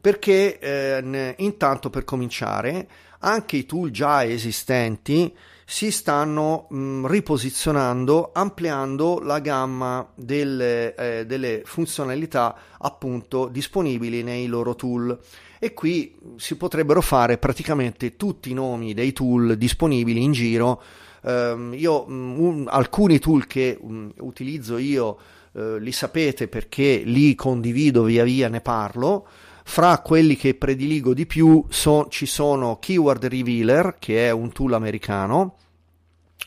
perché 0.00 0.58
eh, 0.58 1.34
intanto 1.38 1.90
per 1.90 2.04
cominciare 2.04 2.88
anche 3.20 3.56
i 3.56 3.66
tool 3.66 3.90
già 3.90 4.24
esistenti 4.24 5.34
si 5.64 5.90
stanno 5.90 6.66
mh, 6.70 7.06
riposizionando 7.06 8.30
ampliando 8.32 9.20
la 9.20 9.38
gamma 9.38 10.08
delle, 10.14 10.94
eh, 10.94 11.26
delle 11.26 11.62
funzionalità 11.64 12.56
appunto 12.78 13.48
disponibili 13.48 14.22
nei 14.22 14.46
loro 14.46 14.74
tool 14.74 15.18
e 15.64 15.74
qui 15.74 16.12
si 16.36 16.56
potrebbero 16.56 17.00
fare 17.00 17.38
praticamente 17.38 18.16
tutti 18.16 18.50
i 18.50 18.54
nomi 18.54 18.94
dei 18.94 19.12
tool 19.12 19.56
disponibili 19.56 20.20
in 20.20 20.32
giro 20.32 20.82
um, 21.22 21.72
io 21.74 22.04
um, 22.08 22.66
alcuni 22.68 23.20
tool 23.20 23.46
che 23.46 23.78
um, 23.80 24.12
utilizzo 24.18 24.76
io 24.76 25.18
eh, 25.54 25.78
li 25.78 25.92
sapete 25.92 26.48
perché 26.48 27.02
li 27.04 27.34
condivido 27.34 28.04
via 28.04 28.24
via, 28.24 28.48
ne 28.48 28.60
parlo. 28.60 29.26
Fra 29.64 29.98
quelli 29.98 30.34
che 30.36 30.54
prediligo 30.54 31.14
di 31.14 31.26
più 31.26 31.64
so, 31.68 32.08
ci 32.08 32.26
sono 32.26 32.78
Keyword 32.80 33.26
Revealer, 33.26 33.96
che 33.98 34.26
è 34.26 34.30
un 34.30 34.50
tool 34.50 34.72
americano, 34.72 35.56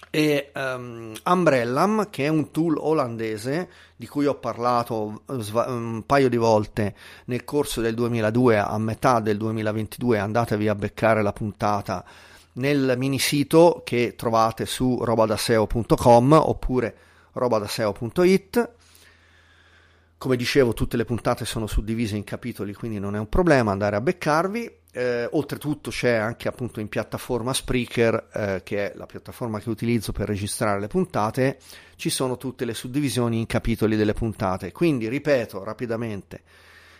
e 0.09 0.51
um, 0.55 1.13
Umbrellam, 1.25 2.09
che 2.09 2.25
è 2.25 2.27
un 2.29 2.49
tool 2.51 2.77
olandese 2.77 3.69
di 3.97 4.07
cui 4.07 4.25
ho 4.25 4.35
parlato 4.35 5.23
un 5.27 6.03
paio 6.05 6.29
di 6.29 6.37
volte 6.37 6.95
nel 7.25 7.43
corso 7.43 7.81
del 7.81 7.95
2002, 7.95 8.57
a 8.57 8.77
metà 8.77 9.19
del 9.19 9.37
2022, 9.37 10.17
andatevi 10.17 10.67
a 10.69 10.75
beccare 10.75 11.21
la 11.21 11.33
puntata 11.33 12.05
nel 12.53 12.95
mini 12.97 13.19
sito 13.19 13.81
che 13.83 14.15
trovate 14.15 14.65
su 14.65 15.03
robadaseo.com 15.03 16.31
oppure 16.31 16.95
robadaseo.it. 17.33 18.71
Come 20.17 20.35
dicevo, 20.37 20.73
tutte 20.73 20.95
le 20.95 21.03
puntate 21.03 21.43
sono 21.43 21.67
suddivise 21.67 22.15
in 22.15 22.23
capitoli, 22.23 22.73
quindi 22.73 22.99
non 22.99 23.15
è 23.15 23.19
un 23.19 23.27
problema 23.27 23.71
andare 23.71 23.97
a 23.97 24.01
beccarvi. 24.01 24.83
Eh, 24.97 25.27
oltretutto 25.29 25.89
c'è 25.89 26.13
anche 26.13 26.47
appunto 26.47 26.79
in 26.79 26.87
piattaforma 26.87 27.51
Spreaker, 27.51 28.29
eh, 28.31 28.61
che 28.63 28.93
è 28.93 28.95
la 28.95 29.05
piattaforma 29.05 29.59
che 29.59 29.69
utilizzo 29.69 30.13
per 30.13 30.25
registrare 30.25 30.79
le 30.79 30.87
puntate, 30.87 31.57
ci 31.97 32.09
sono 32.09 32.37
tutte 32.37 32.63
le 32.63 32.73
suddivisioni 32.73 33.39
in 33.39 33.45
capitoli 33.45 33.97
delle 33.97 34.13
puntate. 34.13 34.71
Quindi 34.71 35.09
ripeto 35.09 35.65
rapidamente, 35.65 36.43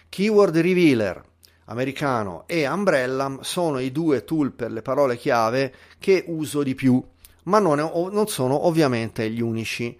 Keyword 0.10 0.58
Revealer 0.58 1.23
americano 1.67 2.43
e 2.47 2.67
Umbrella 2.67 3.38
sono 3.39 3.79
i 3.79 3.93
due 3.93 4.25
tool 4.25 4.51
per 4.51 4.73
le 4.73 4.81
parole 4.81 5.15
chiave 5.15 5.73
che 5.97 6.25
uso 6.27 6.63
di 6.63 6.75
più, 6.75 7.01
ma 7.43 7.60
non, 7.60 7.79
è, 7.79 7.89
non 8.12 8.27
sono 8.27 8.65
ovviamente 8.65 9.29
gli 9.29 9.39
unici. 9.39 9.97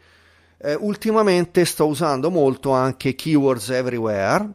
Eh, 0.58 0.74
ultimamente 0.74 1.64
sto 1.64 1.88
usando 1.88 2.30
molto 2.30 2.72
anche 2.72 3.16
Keywords 3.16 3.70
Everywhere, 3.70 4.50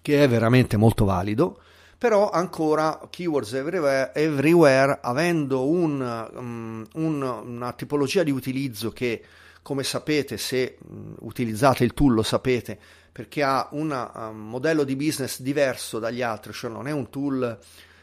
che 0.00 0.22
è 0.22 0.28
veramente 0.28 0.76
molto 0.76 1.04
valido, 1.04 1.62
però 1.98 2.30
ancora 2.30 3.08
Keywords 3.10 3.52
Everywhere, 3.54 4.12
everywhere 4.14 4.98
avendo 5.02 5.66
un, 5.66 6.28
um, 6.32 6.86
un, 6.94 7.22
una 7.22 7.72
tipologia 7.72 8.22
di 8.22 8.30
utilizzo 8.30 8.92
che, 8.92 9.20
come 9.62 9.82
sapete, 9.82 10.38
se 10.38 10.78
um, 10.88 11.16
utilizzate 11.20 11.82
il 11.82 11.94
tool 11.94 12.14
lo 12.14 12.22
sapete, 12.22 12.78
perché 13.10 13.42
ha 13.42 13.68
un 13.72 13.90
um, 14.14 14.36
modello 14.36 14.84
di 14.84 14.94
business 14.94 15.40
diverso 15.40 15.98
dagli 15.98 16.22
altri, 16.22 16.52
cioè 16.52 16.70
non 16.70 16.86
è 16.86 16.92
un 16.92 17.10
tool 17.10 17.58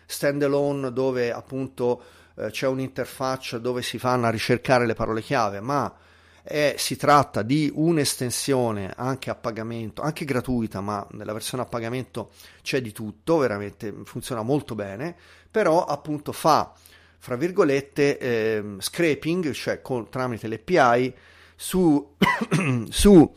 standalone 0.05 0.91
dove 0.91 1.31
appunto 1.31 2.03
eh, 2.35 2.51
c'è 2.51 2.67
un'interfaccia 2.67 3.57
dove 3.59 3.81
si 3.81 3.97
fanno 3.97 4.27
a 4.27 4.29
ricercare 4.29 4.85
le 4.85 4.93
parole 4.93 5.21
chiave, 5.21 5.61
ma 5.61 5.91
è, 6.47 6.75
si 6.77 6.95
tratta 6.95 7.41
di 7.41 7.71
un'estensione 7.73 8.93
anche 8.95 9.31
a 9.31 9.35
pagamento, 9.35 10.03
anche 10.03 10.25
gratuita, 10.25 10.79
ma 10.79 11.05
nella 11.13 11.33
versione 11.33 11.63
a 11.63 11.65
pagamento 11.65 12.29
c'è 12.61 12.81
di 12.81 12.91
tutto, 12.91 13.37
veramente 13.37 13.91
funziona 14.03 14.43
molto 14.43 14.75
bene, 14.75 15.15
però 15.49 15.83
appunto 15.83 16.31
fa, 16.31 16.71
fra 17.17 17.35
virgolette, 17.35 18.19
eh, 18.19 18.63
scraping, 18.77 19.51
cioè 19.53 19.81
con, 19.81 20.07
tramite 20.09 20.47
l'API, 20.47 21.13
su, 21.55 22.15
su 22.89 23.33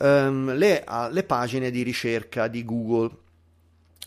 ehm, 0.00 0.54
le, 0.56 0.84
le, 1.10 1.22
pagine 1.22 1.70
di 1.70 1.82
ricerca 1.82 2.48
di 2.48 2.64
Google. 2.64 3.10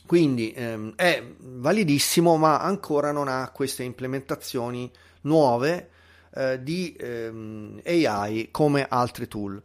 Quindi 0.06 0.52
ehm, 0.52 0.96
è 0.98 1.24
validissimo, 1.38 2.36
ma 2.36 2.60
ancora 2.60 3.14
non 3.14 3.30
ha 3.30 3.50
queste 3.52 3.84
implementazioni 3.84 4.92
nuove 5.22 5.92
eh, 6.34 6.62
di 6.62 6.96
ehm, 6.98 7.82
AI 7.86 8.50
come 8.52 8.86
altri 8.88 9.28
tool. 9.28 9.62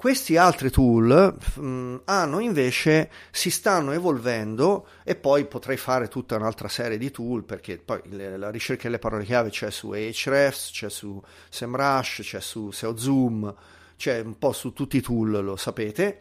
Questi 0.00 0.38
altri 0.38 0.70
tool 0.70 1.36
mh, 1.56 1.62
mm, 1.62 1.96
hanno 2.06 2.38
invece, 2.38 3.10
si 3.30 3.50
stanno 3.50 3.92
evolvendo 3.92 4.86
e 5.04 5.14
poi 5.14 5.44
potrei 5.44 5.76
fare 5.76 6.08
tutta 6.08 6.36
un'altra 6.36 6.68
serie 6.68 6.96
di 6.96 7.10
tool 7.10 7.44
perché 7.44 7.76
poi 7.76 8.00
le, 8.04 8.38
la 8.38 8.50
ricerca 8.50 8.84
delle 8.84 8.98
parole 8.98 9.24
chiave 9.24 9.50
c'è 9.50 9.70
su 9.70 9.90
Ahrefs, 9.90 10.70
c'è 10.70 10.88
su 10.88 11.22
SEMrush, 11.50 12.20
c'è 12.22 12.40
su 12.40 12.70
SEO 12.70 12.96
Zoom, 12.96 13.54
c'è 13.98 14.20
un 14.20 14.38
po' 14.38 14.52
su 14.52 14.72
tutti 14.72 14.96
i 14.96 15.02
tool, 15.02 15.44
lo 15.44 15.56
sapete. 15.56 16.18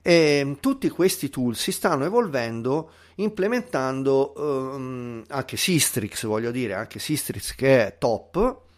E 0.00 0.40
mm, 0.42 0.52
tutti 0.60 0.88
questi 0.88 1.28
tool 1.28 1.54
si 1.56 1.72
stanno 1.72 2.06
evolvendo 2.06 2.90
implementando 3.16 4.32
um, 4.36 5.22
anche 5.28 5.58
Sistrix, 5.58 6.24
voglio 6.24 6.50
dire, 6.50 6.72
anche 6.72 6.98
Sistrix 6.98 7.54
che 7.54 7.86
è 7.86 7.98
top, 7.98 8.68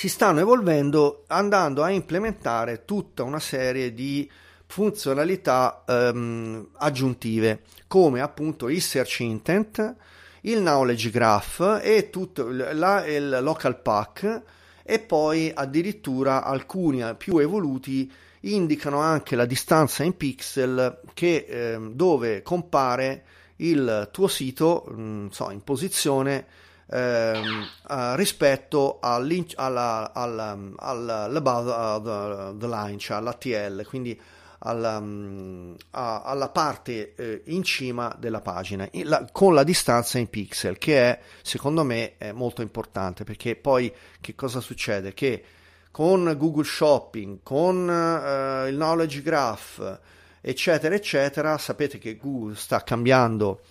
si 0.00 0.08
stanno 0.08 0.40
evolvendo 0.40 1.24
andando 1.26 1.82
a 1.82 1.90
implementare 1.90 2.86
tutta 2.86 3.22
una 3.22 3.38
serie 3.38 3.92
di 3.92 4.26
funzionalità 4.64 5.84
um, 5.86 6.68
aggiuntive 6.78 7.64
come 7.86 8.22
appunto 8.22 8.70
il 8.70 8.80
search 8.80 9.20
intent, 9.20 9.96
il 10.40 10.60
knowledge 10.60 11.10
graph 11.10 11.80
e 11.82 12.08
tutto 12.08 12.48
la, 12.48 13.04
il 13.04 13.40
local 13.42 13.82
pack 13.82 14.42
e 14.82 15.00
poi 15.00 15.52
addirittura 15.54 16.44
alcuni 16.44 17.04
più 17.18 17.36
evoluti 17.36 18.10
indicano 18.40 19.00
anche 19.00 19.36
la 19.36 19.44
distanza 19.44 20.02
in 20.02 20.16
pixel 20.16 20.98
che, 21.12 21.44
eh, 21.46 21.78
dove 21.92 22.40
compare 22.40 23.24
il 23.56 24.08
tuo 24.10 24.28
sito 24.28 24.86
mh, 24.88 25.26
so, 25.28 25.50
in 25.50 25.62
posizione 25.62 26.46
ehm, 26.90 27.66
uh, 27.88 28.14
rispetto 28.14 28.98
alla, 29.00 30.12
alla, 30.12 30.58
all'above 30.76 32.56
the, 32.58 32.66
line, 32.66 32.98
cioè 32.98 33.18
all'ATL, 33.18 33.86
quindi 33.86 34.20
alla, 34.62 34.98
um, 34.98 35.74
alla 35.90 36.48
parte 36.48 37.14
eh, 37.14 37.42
in 37.46 37.62
cima 37.62 38.14
della 38.18 38.40
pagina 38.40 38.88
la, 39.04 39.26
con 39.32 39.54
la 39.54 39.62
distanza 39.62 40.18
in 40.18 40.28
pixel 40.28 40.76
che 40.76 41.00
è 41.00 41.20
secondo 41.42 41.82
me 41.82 42.18
è 42.18 42.32
molto 42.32 42.60
importante 42.60 43.24
perché 43.24 43.56
poi 43.56 43.90
che 44.20 44.34
cosa 44.34 44.60
succede? 44.60 45.14
Che 45.14 45.44
con 45.90 46.34
Google 46.36 46.64
Shopping 46.64 47.38
con 47.42 47.88
eh, 47.88 48.68
il 48.68 48.74
Knowledge 48.74 49.22
Graph 49.22 50.00
eccetera 50.42 50.94
eccetera 50.94 51.56
sapete 51.56 51.98
che 51.98 52.16
Google 52.18 52.54
sta 52.54 52.82
cambiando 52.82 53.62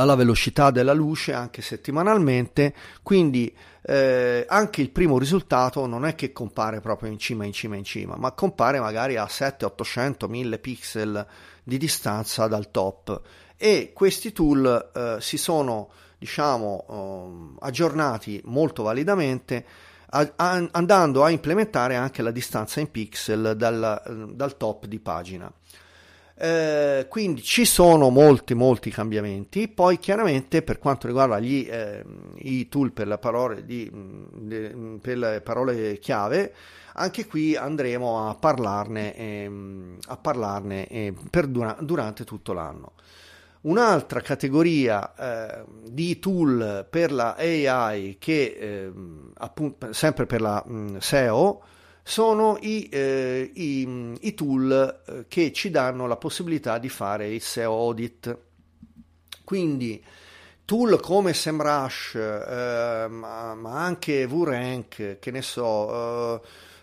alla 0.00 0.14
velocità 0.14 0.70
della 0.70 0.94
luce 0.94 1.34
anche 1.34 1.60
settimanalmente, 1.60 2.74
quindi 3.02 3.54
eh, 3.82 4.46
anche 4.48 4.80
il 4.80 4.90
primo 4.90 5.18
risultato 5.18 5.86
non 5.86 6.06
è 6.06 6.14
che 6.14 6.32
compare 6.32 6.80
proprio 6.80 7.10
in 7.10 7.18
cima, 7.18 7.44
in 7.44 7.52
cima, 7.52 7.76
in 7.76 7.84
cima, 7.84 8.16
ma 8.16 8.32
compare 8.32 8.80
magari 8.80 9.16
a 9.16 9.28
7, 9.28 9.66
800, 9.66 10.26
1000 10.26 10.58
pixel 10.58 11.26
di 11.62 11.76
distanza 11.76 12.46
dal 12.46 12.70
top 12.70 13.20
e 13.56 13.92
questi 13.92 14.32
tool 14.32 14.90
eh, 14.94 15.16
si 15.20 15.36
sono 15.36 15.90
diciamo 16.18 17.56
eh, 17.58 17.64
aggiornati 17.64 18.40
molto 18.44 18.82
validamente 18.82 19.64
andando 20.10 21.22
a 21.22 21.30
implementare 21.30 21.94
anche 21.94 22.22
la 22.22 22.32
distanza 22.32 22.80
in 22.80 22.90
pixel 22.90 23.54
dal, 23.56 24.28
dal 24.34 24.56
top 24.56 24.86
di 24.86 24.98
pagina. 24.98 25.52
Eh, 26.42 27.04
quindi 27.10 27.42
ci 27.42 27.66
sono 27.66 28.08
molti 28.08 28.54
molti 28.54 28.90
cambiamenti. 28.90 29.68
Poi 29.68 29.98
chiaramente 29.98 30.62
per 30.62 30.78
quanto 30.78 31.06
riguarda 31.06 31.38
gli, 31.38 31.68
eh, 31.70 32.02
i 32.36 32.66
tool 32.66 32.92
per 32.92 33.08
le, 33.08 33.18
parole 33.18 33.66
di, 33.66 33.90
de, 33.92 34.74
per 35.02 35.18
le 35.18 35.40
parole 35.42 35.98
chiave 35.98 36.54
anche 36.94 37.26
qui 37.26 37.56
andremo 37.56 38.28
a 38.28 38.34
parlarne, 38.34 39.14
eh, 39.14 39.50
a 40.06 40.16
parlarne 40.16 40.86
eh, 40.86 41.14
dura, 41.46 41.76
durante 41.80 42.24
tutto 42.24 42.52
l'anno. 42.52 42.92
Un'altra 43.62 44.20
categoria 44.22 45.14
eh, 45.14 45.64
di 45.88 46.18
tool 46.18 46.86
per 46.88 47.12
la 47.12 47.36
AI 47.36 48.16
che 48.18 48.56
eh, 48.58 48.92
appunto 49.36 49.92
sempre 49.92 50.24
per 50.24 50.40
la 50.40 50.64
mh, 50.66 50.96
SEO 50.98 51.62
sono 52.02 52.58
i, 52.60 52.88
eh, 52.90 53.50
i, 53.54 54.16
i 54.20 54.34
tool 54.34 55.02
eh, 55.06 55.24
che 55.28 55.52
ci 55.52 55.70
danno 55.70 56.06
la 56.06 56.16
possibilità 56.16 56.78
di 56.78 56.88
fare 56.88 57.28
il 57.28 57.40
SEO 57.40 57.72
audit. 57.72 58.38
Quindi 59.44 60.02
tool 60.64 61.00
come 61.00 61.34
SEMrush, 61.34 62.14
eh, 62.14 63.06
ma, 63.08 63.54
ma, 63.54 63.84
anche 63.84 64.26
VRank, 64.26 65.18
che 65.18 65.30
ne 65.30 65.42
so, 65.42 66.40
eh, 66.40 66.40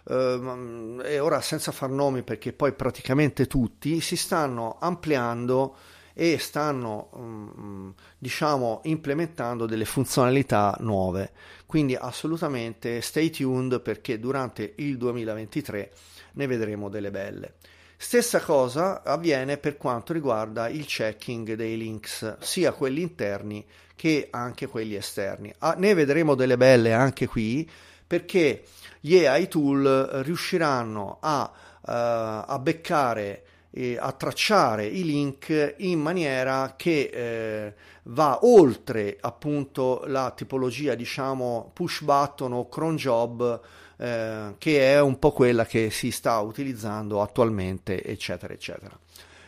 eh, 0.09 0.97
e 1.03 1.19
ora 1.19 1.39
senza 1.41 1.71
far 1.71 1.89
nomi 1.89 2.23
perché 2.23 2.51
poi 2.53 2.73
praticamente 2.73 3.47
tutti 3.47 4.01
si 4.01 4.15
stanno 4.15 4.77
ampliando 4.79 5.75
e 6.19 6.39
stanno 6.39 7.09
um, 7.13 7.93
diciamo 8.17 8.81
implementando 8.85 9.67
delle 9.67 9.85
funzionalità 9.85 10.75
nuove 10.79 11.31
quindi 11.67 11.95
assolutamente 11.95 13.01
stay 13.01 13.29
tuned 13.29 13.81
perché 13.81 14.19
durante 14.19 14.73
il 14.77 14.97
2023 14.97 15.91
ne 16.33 16.47
vedremo 16.47 16.89
delle 16.89 17.11
belle 17.11 17.53
Stessa 17.99 18.39
cosa 18.39 19.01
avviene 19.03 19.57
per 19.57 19.75
quanto 19.75 20.13
riguarda 20.13 20.69
il 20.69 20.85
checking 20.85 21.53
dei 21.55 21.75
links, 21.75 22.37
sia 22.41 22.71
quelli 22.71 23.01
interni 23.01 23.65
che 23.95 24.27
anche 24.29 24.67
quelli 24.67 24.93
esterni. 24.93 25.51
Ah, 25.57 25.73
ne 25.75 25.95
vedremo 25.95 26.35
delle 26.35 26.57
belle 26.57 26.93
anche 26.93 27.25
qui 27.25 27.67
perché 28.05 28.65
gli 28.99 29.25
AI 29.25 29.47
tool 29.47 30.09
riusciranno 30.23 31.17
a, 31.19 31.51
uh, 31.51 32.51
a 32.51 32.59
beccare 32.61 33.46
eh, 33.77 33.97
a 33.99 34.11
tracciare 34.11 34.87
i 34.87 35.03
link 35.03 35.75
in 35.77 35.99
maniera 35.99 36.73
che 36.75 37.09
eh, 37.13 37.73
va 38.03 38.39
oltre 38.41 39.17
appunto 39.21 40.03
la 40.07 40.31
tipologia 40.35 40.95
diciamo 40.95 41.69
push 41.73 42.01
button 42.01 42.53
o 42.53 42.67
cron 42.67 42.95
job 42.95 43.61
eh, 43.97 44.55
che 44.57 44.93
è 44.93 44.99
un 44.99 45.19
po' 45.19 45.31
quella 45.31 45.65
che 45.65 45.91
si 45.91 46.09
sta 46.09 46.39
utilizzando 46.39 47.21
attualmente 47.21 48.03
eccetera 48.03 48.53
eccetera. 48.53 48.97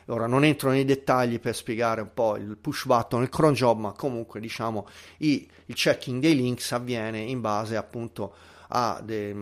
Ora 0.06 0.28
non 0.28 0.44
entro 0.44 0.70
nei 0.72 0.86
dettagli 0.86 1.40
per 1.40 1.56
spiegare 1.56 2.02
un 2.02 2.14
po' 2.14 2.36
il 2.36 2.58
push 2.58 2.86
button 2.86 3.22
e 3.22 3.24
il 3.24 3.30
cron 3.30 3.54
job 3.54 3.80
ma 3.80 3.92
comunque 3.94 4.40
diciamo 4.40 4.88
i, 5.18 5.48
il 5.66 5.76
checking 5.76 6.22
dei 6.22 6.36
links 6.36 6.72
avviene 6.72 7.20
in 7.20 7.42
base 7.42 7.76
appunto 7.76 8.34
a 8.70 9.02
de, 9.04 9.36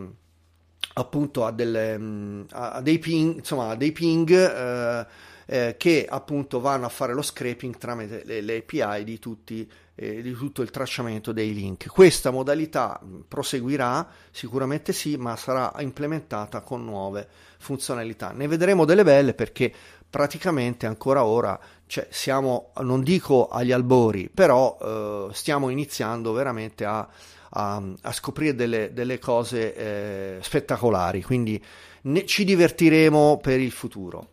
appunto 0.98 1.46
a, 1.46 1.52
delle, 1.52 2.46
a 2.52 2.82
dei 2.82 3.00
ping, 3.00 3.38
insomma, 3.38 3.70
a 3.70 3.76
dei 3.76 3.92
ping 3.92 4.30
eh, 4.32 5.06
eh, 5.46 5.76
che 5.78 6.06
appunto 6.10 6.60
vanno 6.60 6.86
a 6.86 6.90
fare 6.90 7.14
lo 7.14 7.22
scraping 7.22 7.78
tramite 7.78 8.24
le, 8.26 8.42
le 8.42 8.58
API 8.58 9.04
di, 9.04 9.20
tutti, 9.20 9.70
eh, 9.96 10.22
di 10.22 10.34
tutto 10.34 10.62
il 10.62 10.72
tracciamento 10.72 11.32
dei 11.32 11.54
link. 11.54 11.88
Questa 11.88 12.32
modalità 12.32 13.00
proseguirà 13.28 14.08
sicuramente 14.32 14.92
sì, 14.92 15.18
ma 15.18 15.36
sarà 15.36 15.72
implementata 15.80 16.62
con 16.62 16.84
nuove 16.84 17.28
funzionalità. 17.60 18.32
Ne 18.32 18.48
vedremo 18.48 18.84
delle 18.84 19.04
belle 19.04 19.34
perché 19.34 19.72
praticamente 20.10 20.86
ancora 20.88 21.26
ora 21.26 21.60
cioè, 21.86 22.08
siamo, 22.10 22.72
non 22.80 23.04
dico 23.04 23.48
agli 23.48 23.72
albori, 23.72 24.30
però 24.34 24.78
eh, 24.82 25.28
stiamo 25.34 25.70
iniziando 25.70 26.34
veramente 26.34 26.86
a 26.86 27.08
a, 27.52 27.82
a 28.02 28.12
scoprire 28.12 28.56
delle, 28.56 28.92
delle 28.94 29.20
cose 29.20 29.76
eh, 29.76 30.38
spettacolari, 30.42 31.24
quindi 31.24 31.62
ne, 32.04 32.26
ci 32.26 32.44
divertiremo 32.44 33.40
per 33.42 33.60
il 33.60 33.72
futuro. 33.72 34.30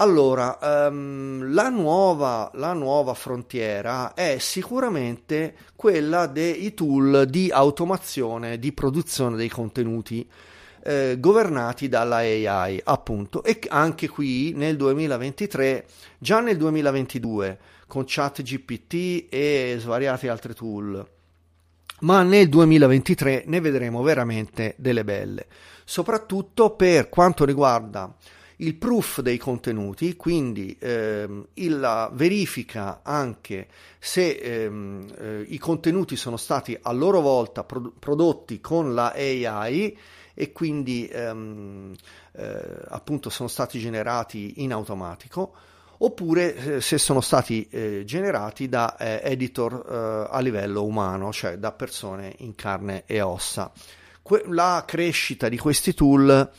Allora, 0.00 0.58
um, 0.88 1.52
la, 1.52 1.68
nuova, 1.70 2.52
la 2.54 2.72
nuova 2.72 3.14
frontiera 3.14 4.14
è 4.14 4.36
sicuramente 4.38 5.56
quella 5.74 6.26
dei 6.26 6.72
tool 6.72 7.26
di 7.28 7.50
automazione 7.50 8.60
di 8.60 8.72
produzione 8.72 9.36
dei 9.36 9.48
contenuti 9.48 10.28
eh, 10.84 11.16
governati 11.18 11.88
dalla 11.88 12.18
AI, 12.18 12.80
appunto, 12.84 13.42
e 13.42 13.58
anche 13.68 14.08
qui 14.08 14.52
nel 14.54 14.76
2023, 14.76 15.86
già 16.18 16.40
nel 16.40 16.56
2022, 16.56 17.58
con 17.88 18.04
ChatGPT 18.06 19.26
e 19.28 19.76
svariati 19.78 20.28
altri 20.28 20.54
tool 20.54 21.04
ma 22.00 22.22
nel 22.22 22.48
2023 22.48 23.44
ne 23.46 23.60
vedremo 23.60 24.02
veramente 24.02 24.74
delle 24.78 25.04
belle, 25.04 25.46
soprattutto 25.84 26.70
per 26.76 27.08
quanto 27.08 27.44
riguarda 27.44 28.14
il 28.60 28.74
proof 28.74 29.20
dei 29.20 29.38
contenuti, 29.38 30.16
quindi 30.16 30.76
ehm, 30.78 31.46
la 31.54 32.10
verifica 32.12 33.00
anche 33.02 33.68
se 33.98 34.30
ehm, 34.30 35.06
eh, 35.16 35.44
i 35.48 35.58
contenuti 35.58 36.16
sono 36.16 36.36
stati 36.36 36.76
a 36.80 36.92
loro 36.92 37.20
volta 37.20 37.62
pro- 37.64 37.92
prodotti 37.98 38.60
con 38.60 38.94
la 38.94 39.12
AI 39.12 39.96
e 40.34 40.52
quindi 40.52 41.06
ehm, 41.06 41.94
eh, 42.32 42.80
appunto 42.88 43.30
sono 43.30 43.48
stati 43.48 43.78
generati 43.78 44.54
in 44.62 44.72
automatico 44.72 45.52
oppure 45.98 46.54
eh, 46.54 46.80
se 46.80 46.98
sono 46.98 47.20
stati 47.20 47.66
eh, 47.70 48.02
generati 48.04 48.68
da 48.68 48.96
eh, 48.96 49.20
editor 49.24 49.84
eh, 49.88 50.34
a 50.34 50.40
livello 50.40 50.84
umano, 50.84 51.32
cioè 51.32 51.56
da 51.56 51.72
persone 51.72 52.34
in 52.38 52.54
carne 52.54 53.04
e 53.06 53.20
ossa. 53.20 53.70
Que- 54.22 54.44
la 54.46 54.84
crescita 54.86 55.48
di 55.48 55.58
questi 55.58 55.94
tool 55.94 56.50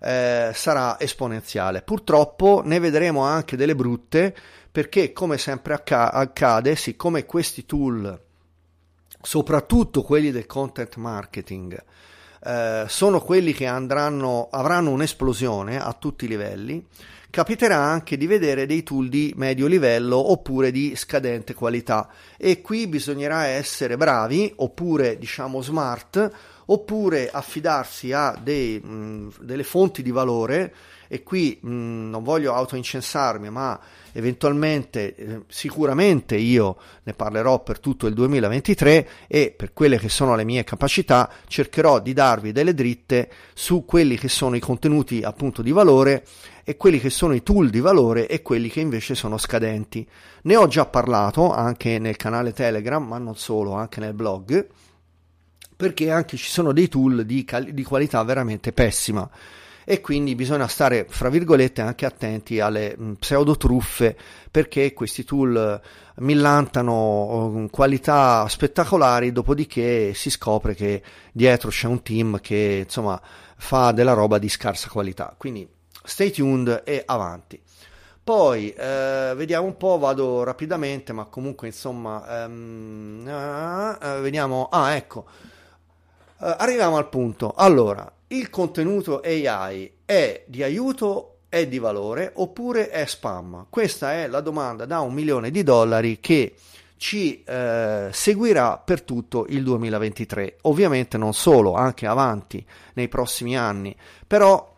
eh, 0.00 0.50
sarà 0.54 0.98
esponenziale. 0.98 1.82
Purtroppo 1.82 2.62
ne 2.64 2.78
vedremo 2.78 3.22
anche 3.22 3.56
delle 3.56 3.74
brutte 3.74 4.34
perché 4.70 5.12
come 5.12 5.36
sempre 5.36 5.74
acca- 5.74 6.12
accade, 6.12 6.76
siccome 6.76 7.26
questi 7.26 7.66
tool, 7.66 8.18
soprattutto 9.20 10.02
quelli 10.02 10.30
del 10.30 10.46
content 10.46 10.96
marketing, 10.96 11.84
eh, 12.42 12.84
sono 12.88 13.20
quelli 13.20 13.52
che 13.52 13.66
andranno, 13.66 14.48
avranno 14.50 14.90
un'esplosione 14.90 15.80
a 15.80 15.92
tutti 15.92 16.24
i 16.24 16.28
livelli, 16.28 16.86
capiterà 17.30 17.76
anche 17.76 18.16
di 18.16 18.26
vedere 18.26 18.66
dei 18.66 18.82
tool 18.82 19.08
di 19.08 19.32
medio 19.36 19.66
livello 19.66 20.32
oppure 20.32 20.70
di 20.70 20.94
scadente 20.96 21.54
qualità. 21.54 22.08
E 22.36 22.60
qui 22.60 22.86
bisognerà 22.86 23.46
essere 23.46 23.96
bravi 23.96 24.52
oppure 24.56 25.16
diciamo 25.16 25.62
smart 25.62 26.30
oppure 26.66 27.30
affidarsi 27.30 28.12
a 28.12 28.38
dei, 28.40 28.78
mh, 28.80 29.34
delle 29.40 29.64
fonti 29.64 30.02
di 30.02 30.10
valore 30.10 30.74
e 31.12 31.24
qui 31.24 31.58
mh, 31.60 32.08
non 32.08 32.22
voglio 32.22 32.54
autoincensarmi 32.54 33.50
ma 33.50 33.80
eventualmente 34.12 35.16
eh, 35.16 35.40
sicuramente 35.48 36.36
io 36.36 36.76
ne 37.02 37.14
parlerò 37.14 37.64
per 37.64 37.80
tutto 37.80 38.06
il 38.06 38.14
2023 38.14 39.08
e 39.26 39.52
per 39.56 39.72
quelle 39.72 39.98
che 39.98 40.08
sono 40.08 40.36
le 40.36 40.44
mie 40.44 40.62
capacità 40.62 41.28
cercherò 41.48 41.98
di 41.98 42.12
darvi 42.12 42.52
delle 42.52 42.74
dritte 42.74 43.28
su 43.54 43.84
quelli 43.84 44.16
che 44.16 44.28
sono 44.28 44.54
i 44.54 44.60
contenuti 44.60 45.22
appunto 45.24 45.62
di 45.62 45.72
valore 45.72 46.24
e 46.62 46.76
quelli 46.76 47.00
che 47.00 47.10
sono 47.10 47.34
i 47.34 47.42
tool 47.42 47.70
di 47.70 47.80
valore 47.80 48.28
e 48.28 48.40
quelli 48.42 48.68
che 48.68 48.78
invece 48.78 49.16
sono 49.16 49.36
scadenti. 49.36 50.06
Ne 50.42 50.54
ho 50.54 50.68
già 50.68 50.86
parlato 50.86 51.52
anche 51.52 51.98
nel 51.98 52.14
canale 52.14 52.52
Telegram, 52.52 53.04
ma 53.04 53.18
non 53.18 53.34
solo, 53.34 53.72
anche 53.72 53.98
nel 53.98 54.14
blog 54.14 54.68
perché 55.74 56.10
anche 56.10 56.36
ci 56.36 56.50
sono 56.50 56.72
dei 56.72 56.88
tool 56.88 57.24
di, 57.24 57.42
cal- 57.42 57.72
di 57.72 57.82
qualità 57.82 58.22
veramente 58.22 58.70
pessima 58.70 59.28
e 59.84 60.00
quindi 60.00 60.34
bisogna 60.34 60.68
stare, 60.68 61.06
fra 61.08 61.28
virgolette, 61.28 61.80
anche 61.80 62.06
attenti 62.06 62.60
alle 62.60 62.94
mh, 62.96 63.12
pseudo 63.14 63.56
truffe 63.56 64.16
perché 64.50 64.92
questi 64.92 65.24
tool 65.24 65.80
millantano 66.16 67.48
mh, 67.48 67.70
qualità 67.70 68.46
spettacolari, 68.48 69.32
dopodiché 69.32 70.12
si 70.14 70.30
scopre 70.30 70.74
che 70.74 71.02
dietro 71.32 71.70
c'è 71.70 71.86
un 71.86 72.02
team 72.02 72.40
che 72.40 72.82
insomma 72.84 73.20
fa 73.56 73.92
della 73.92 74.12
roba 74.12 74.38
di 74.38 74.48
scarsa 74.48 74.88
qualità. 74.88 75.34
Quindi 75.36 75.68
stay 76.04 76.30
tuned 76.30 76.82
e 76.84 77.02
avanti. 77.04 77.60
Poi 78.22 78.70
eh, 78.70 79.32
vediamo 79.34 79.66
un 79.66 79.76
po', 79.76 79.98
vado 79.98 80.44
rapidamente, 80.44 81.12
ma 81.12 81.24
comunque 81.24 81.66
insomma, 81.68 82.46
uh, 82.46 82.50
uh, 82.50 84.20
vediamo. 84.20 84.68
Ah, 84.70 84.94
ecco 84.94 85.26
Uh, 86.40 86.54
arriviamo 86.56 86.96
al 86.96 87.10
punto. 87.10 87.52
Allora, 87.54 88.10
il 88.32 88.50
contenuto 88.50 89.20
AI 89.20 89.90
è 90.04 90.44
di 90.46 90.62
aiuto, 90.62 91.38
è 91.48 91.66
di 91.66 91.78
valore 91.78 92.30
oppure 92.34 92.88
è 92.88 93.04
spam? 93.04 93.66
Questa 93.68 94.12
è 94.12 94.28
la 94.28 94.40
domanda 94.40 94.84
da 94.84 95.00
un 95.00 95.12
milione 95.12 95.50
di 95.50 95.62
dollari 95.62 96.20
che 96.20 96.54
ci 96.96 97.42
eh, 97.42 98.08
seguirà 98.12 98.78
per 98.78 99.02
tutto 99.02 99.46
il 99.48 99.64
2023. 99.64 100.58
Ovviamente 100.62 101.18
non 101.18 101.34
solo, 101.34 101.74
anche 101.74 102.06
avanti 102.06 102.64
nei 102.94 103.08
prossimi 103.08 103.56
anni, 103.56 103.96
però 104.26 104.76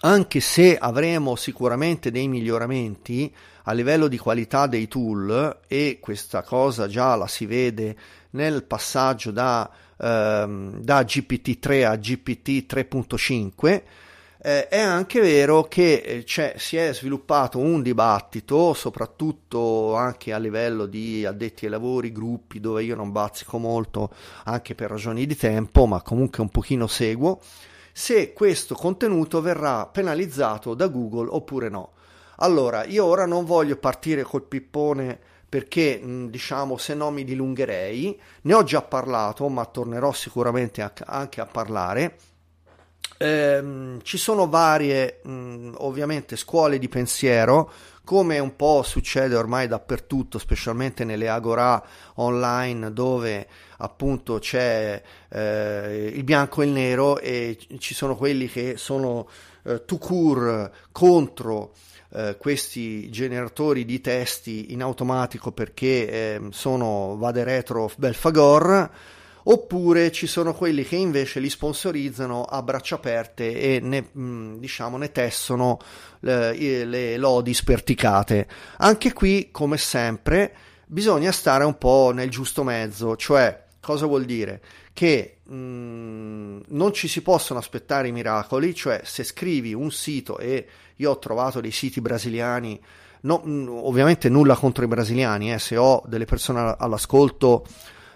anche 0.00 0.40
se 0.40 0.76
avremo 0.76 1.36
sicuramente 1.36 2.10
dei 2.10 2.28
miglioramenti 2.28 3.34
a 3.64 3.72
livello 3.72 4.08
di 4.08 4.18
qualità 4.18 4.66
dei 4.66 4.88
tool 4.88 5.60
e 5.66 5.98
questa 6.00 6.42
cosa 6.42 6.86
già 6.86 7.14
la 7.14 7.26
si 7.26 7.46
vede 7.46 7.96
nel 8.30 8.64
passaggio 8.64 9.30
da 9.30 9.70
ehm, 9.98 10.80
da 10.80 11.02
GPT-3 11.02 11.84
a 11.84 11.96
GPT 11.96 12.72
3.5, 12.72 13.82
eh, 14.40 14.68
è 14.68 14.78
anche 14.78 15.20
vero 15.20 15.64
che 15.64 16.24
eh, 16.24 16.54
si 16.56 16.76
è 16.76 16.94
sviluppato 16.94 17.58
un 17.58 17.82
dibattito, 17.82 18.72
soprattutto 18.72 19.96
anche 19.96 20.32
a 20.32 20.38
livello 20.38 20.86
di 20.86 21.26
addetti 21.26 21.64
ai 21.64 21.72
lavori, 21.72 22.12
gruppi 22.12 22.60
dove 22.60 22.84
io 22.84 22.94
non 22.94 23.10
bazzico 23.10 23.58
molto 23.58 24.10
anche 24.44 24.74
per 24.74 24.90
ragioni 24.90 25.26
di 25.26 25.36
tempo, 25.36 25.86
ma 25.86 26.02
comunque 26.02 26.42
un 26.42 26.50
pochino 26.50 26.86
seguo, 26.86 27.40
se 27.92 28.32
questo 28.32 28.76
contenuto 28.76 29.40
verrà 29.40 29.86
penalizzato 29.86 30.74
da 30.74 30.86
Google 30.86 31.28
oppure 31.30 31.68
no. 31.68 31.92
Allora, 32.36 32.84
io 32.84 33.04
ora 33.04 33.26
non 33.26 33.44
voglio 33.44 33.76
partire 33.76 34.22
col 34.22 34.44
pippone 34.44 35.18
perché 35.48 36.00
diciamo 36.28 36.76
se 36.76 36.94
no 36.94 37.10
mi 37.10 37.24
dilungherei, 37.24 38.20
ne 38.42 38.54
ho 38.54 38.62
già 38.62 38.82
parlato 38.82 39.48
ma 39.48 39.64
tornerò 39.64 40.12
sicuramente 40.12 40.82
a, 40.82 40.92
anche 41.06 41.40
a 41.40 41.46
parlare. 41.46 42.16
Ehm, 43.20 44.00
ci 44.02 44.18
sono 44.18 44.48
varie 44.48 45.20
mh, 45.22 45.74
ovviamente 45.78 46.36
scuole 46.36 46.78
di 46.78 46.88
pensiero 46.88 47.70
come 48.08 48.38
un 48.38 48.56
po' 48.56 48.82
succede 48.82 49.36
ormai 49.36 49.68
dappertutto, 49.68 50.38
specialmente 50.38 51.04
nelle 51.04 51.28
agora 51.28 51.82
online 52.14 52.90
dove 52.92 53.46
appunto 53.78 54.38
c'è 54.38 55.02
eh, 55.28 56.12
il 56.14 56.24
bianco 56.24 56.62
e 56.62 56.64
il 56.64 56.70
nero 56.70 57.18
e 57.18 57.58
ci 57.78 57.92
sono 57.92 58.16
quelli 58.16 58.48
che 58.48 58.78
sono 58.78 59.28
eh, 59.64 59.84
tout 59.84 60.00
court 60.00 60.70
contro 60.90 61.74
eh, 62.18 62.36
questi 62.36 63.08
generatori 63.10 63.84
di 63.84 64.00
testi 64.00 64.72
in 64.72 64.82
automatico 64.82 65.52
perché 65.52 66.10
eh, 66.10 66.40
sono 66.50 67.16
vade 67.16 67.44
retro 67.44 67.88
Belfagor 67.96 68.90
oppure 69.44 70.10
ci 70.10 70.26
sono 70.26 70.52
quelli 70.52 70.82
che 70.84 70.96
invece 70.96 71.38
li 71.38 71.48
sponsorizzano 71.48 72.42
a 72.42 72.60
braccia 72.62 72.96
aperte 72.96 73.56
e 73.56 73.78
ne, 73.80 74.08
mm, 74.18 74.56
diciamo, 74.58 74.96
ne 74.96 75.12
tessono 75.12 75.78
le, 76.20 76.84
le 76.84 77.16
lodi 77.16 77.54
sperticate. 77.54 78.48
Anche 78.78 79.12
qui, 79.12 79.50
come 79.52 79.78
sempre, 79.78 80.52
bisogna 80.86 81.30
stare 81.30 81.64
un 81.64 81.78
po' 81.78 82.10
nel 82.12 82.30
giusto 82.30 82.64
mezzo, 82.64 83.14
cioè 83.16 83.64
cosa 83.80 84.06
vuol 84.06 84.24
dire? 84.24 84.60
Che 84.98 85.36
mh, 85.44 85.54
mm, 85.54 86.60
non 86.70 86.92
ci 86.92 87.06
si 87.06 87.22
possono 87.22 87.60
aspettare 87.60 88.08
i 88.08 88.12
miracoli, 88.12 88.74
cioè 88.74 89.02
se 89.04 89.22
scrivi 89.22 89.72
un 89.72 89.92
sito 89.92 90.38
e 90.38 90.66
io 90.96 91.10
ho 91.12 91.18
trovato 91.20 91.60
dei 91.60 91.70
siti 91.70 92.00
brasiliani, 92.00 92.80
no, 93.20 93.40
ovviamente 93.86 94.28
nulla 94.28 94.56
contro 94.56 94.82
i 94.82 94.88
brasiliani, 94.88 95.52
eh, 95.52 95.60
se 95.60 95.76
ho 95.76 96.02
delle 96.04 96.24
persone 96.24 96.74
all'ascolto 96.76 97.64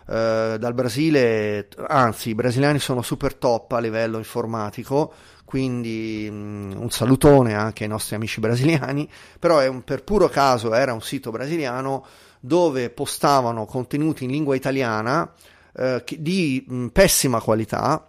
eh, 0.08 0.56
dal 0.58 0.74
Brasile, 0.74 1.68
anzi 1.86 2.30
i 2.30 2.34
brasiliani 2.34 2.80
sono 2.80 3.02
super 3.02 3.36
top 3.36 3.70
a 3.70 3.78
livello 3.78 4.18
informatico, 4.18 5.12
quindi 5.44 6.28
mh, 6.28 6.80
un 6.80 6.90
salutone 6.90 7.54
anche 7.54 7.84
ai 7.84 7.90
nostri 7.90 8.16
amici 8.16 8.40
brasiliani, 8.40 9.08
però 9.38 9.64
un, 9.70 9.84
per 9.84 10.02
puro 10.02 10.28
caso 10.28 10.74
era 10.74 10.92
un 10.92 11.00
sito 11.00 11.30
brasiliano 11.30 12.04
dove 12.40 12.90
postavano 12.90 13.66
contenuti 13.66 14.24
in 14.24 14.32
lingua 14.32 14.56
italiana 14.56 15.32
eh, 15.74 16.04
di 16.18 16.64
mh, 16.66 16.86
pessima 16.88 17.40
qualità 17.40 18.06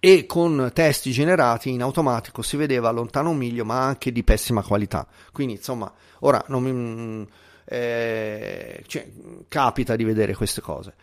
e 0.00 0.26
con 0.26 0.70
testi 0.72 1.10
generati 1.10 1.70
in 1.70 1.82
automatico 1.82 2.42
si 2.42 2.56
vedeva 2.56 2.90
lontano 2.90 3.30
un 3.30 3.36
miglio 3.36 3.64
ma 3.64 3.84
anche 3.84 4.12
di 4.12 4.22
pessima 4.22 4.62
qualità. 4.62 5.06
Quindi 5.32 5.54
insomma 5.54 5.92
ora 6.20 6.42
non 6.48 6.62
mi, 6.62 7.28
eh, 7.64 8.84
cioè, 8.86 9.08
capita 9.48 9.96
di 9.96 10.04
vedere 10.04 10.34
queste 10.34 10.60
cose. 10.60 10.94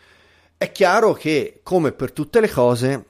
È 0.57 0.71
chiaro 0.71 1.13
che 1.13 1.59
come 1.63 1.91
per 1.91 2.13
tutte 2.13 2.39
le 2.39 2.49
cose 2.49 3.05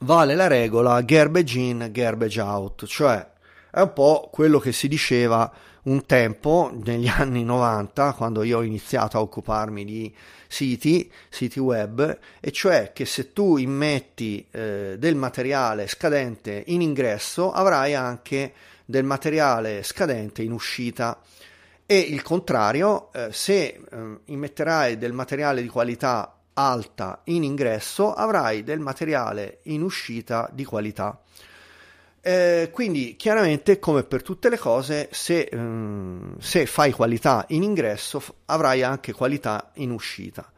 vale 0.00 0.34
la 0.34 0.48
regola 0.48 1.00
garbage 1.00 1.58
in 1.58 1.88
garbage 1.92 2.40
out 2.40 2.86
cioè 2.86 3.30
è 3.70 3.80
un 3.80 3.92
po' 3.94 4.28
quello 4.30 4.58
che 4.58 4.72
si 4.72 4.86
diceva 4.86 5.50
un 5.84 6.04
tempo, 6.04 6.70
negli 6.84 7.08
anni 7.08 7.42
90, 7.42 8.12
quando 8.12 8.42
io 8.42 8.58
ho 8.58 8.62
iniziato 8.62 9.16
a 9.16 9.20
occuparmi 9.20 9.84
di 9.84 10.14
siti, 10.52 11.10
siti 11.30 11.58
web, 11.58 12.18
e 12.38 12.52
cioè 12.52 12.92
che 12.92 13.06
se 13.06 13.32
tu 13.32 13.56
immetti 13.56 14.46
eh, 14.50 14.96
del 14.98 15.14
materiale 15.14 15.86
scadente 15.86 16.64
in 16.66 16.82
ingresso, 16.82 17.50
avrai 17.52 17.94
anche 17.94 18.52
del 18.84 19.04
materiale 19.04 19.82
scadente 19.82 20.42
in 20.42 20.52
uscita. 20.52 21.18
E 21.86 21.98
il 21.98 22.20
contrario, 22.20 23.10
eh, 23.14 23.28
se 23.32 23.62
eh, 23.62 23.80
immetterai 24.26 24.98
del 24.98 25.14
materiale 25.14 25.62
di 25.62 25.68
qualità 25.68 26.36
alta 26.52 27.22
in 27.24 27.44
ingresso, 27.44 28.12
avrai 28.12 28.62
del 28.62 28.78
materiale 28.78 29.60
in 29.64 29.80
uscita 29.80 30.50
di 30.52 30.64
qualità. 30.64 31.18
Eh, 32.24 32.70
quindi 32.72 33.16
chiaramente 33.16 33.80
come 33.80 34.04
per 34.04 34.22
tutte 34.22 34.48
le 34.48 34.56
cose 34.56 35.08
se, 35.10 35.48
um, 35.54 36.38
se, 36.38 36.66
fai 36.66 36.92
qualità 36.92 37.44
in 37.48 37.64
ingresso 37.64 38.22
avrai 38.44 38.84
anche 38.84 39.12
qualità 39.12 39.72
in 39.74 39.90
uscita. 39.90 40.48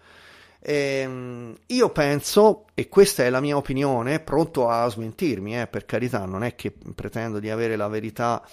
Eh, 0.61 1.55
io 1.67 1.89
penso, 1.91 2.67
e 2.75 2.89
questa 2.91 3.25
è 3.25 3.31
la 3.31 3.41
mia 3.41 3.57
opinione, 3.57 4.21
pronto 4.21 4.69
a 4.69 4.87
smentirmi, 4.89 5.59
eh, 5.59 5.67
per 5.67 5.87
carità, 5.87 6.27
non 6.27 6.45
è 6.45 6.55
che 6.55 6.71
pretendo 6.95 7.39
di 7.39 7.49
avere 7.49 7.77
la 7.77 7.89
verità 7.89 8.47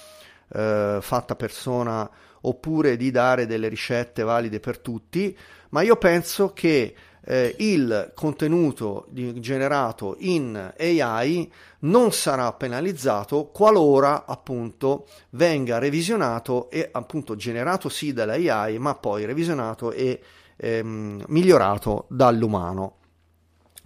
eh, 0.53 0.99
fatta 1.01 1.35
persona 1.35 2.09
oppure 2.41 2.95
di 2.95 3.11
dare 3.11 3.45
delle 3.45 3.67
ricette 3.67 4.23
valide 4.23 4.61
per 4.61 4.79
tutti, 4.79 5.37
ma 5.69 5.81
io 5.81 5.97
penso 5.97 6.53
che 6.53 6.95
eh, 7.23 7.55
il 7.59 8.11
contenuto 8.15 9.07
generato 9.11 10.15
in 10.19 10.73
AI 10.77 11.51
non 11.79 12.11
sarà 12.11 12.51
penalizzato 12.53 13.45
qualora 13.45 14.25
appunto 14.25 15.07
venga 15.31 15.77
revisionato 15.77 16.69
e 16.69 16.89
appunto 16.91 17.35
generato 17.35 17.89
sì 17.89 18.13
dall'AI 18.13 18.79
ma 18.79 18.95
poi 18.95 19.25
revisionato 19.25 19.91
e 19.91 20.21
ehm, 20.57 21.25
migliorato 21.27 22.05
dall'umano. 22.09 22.97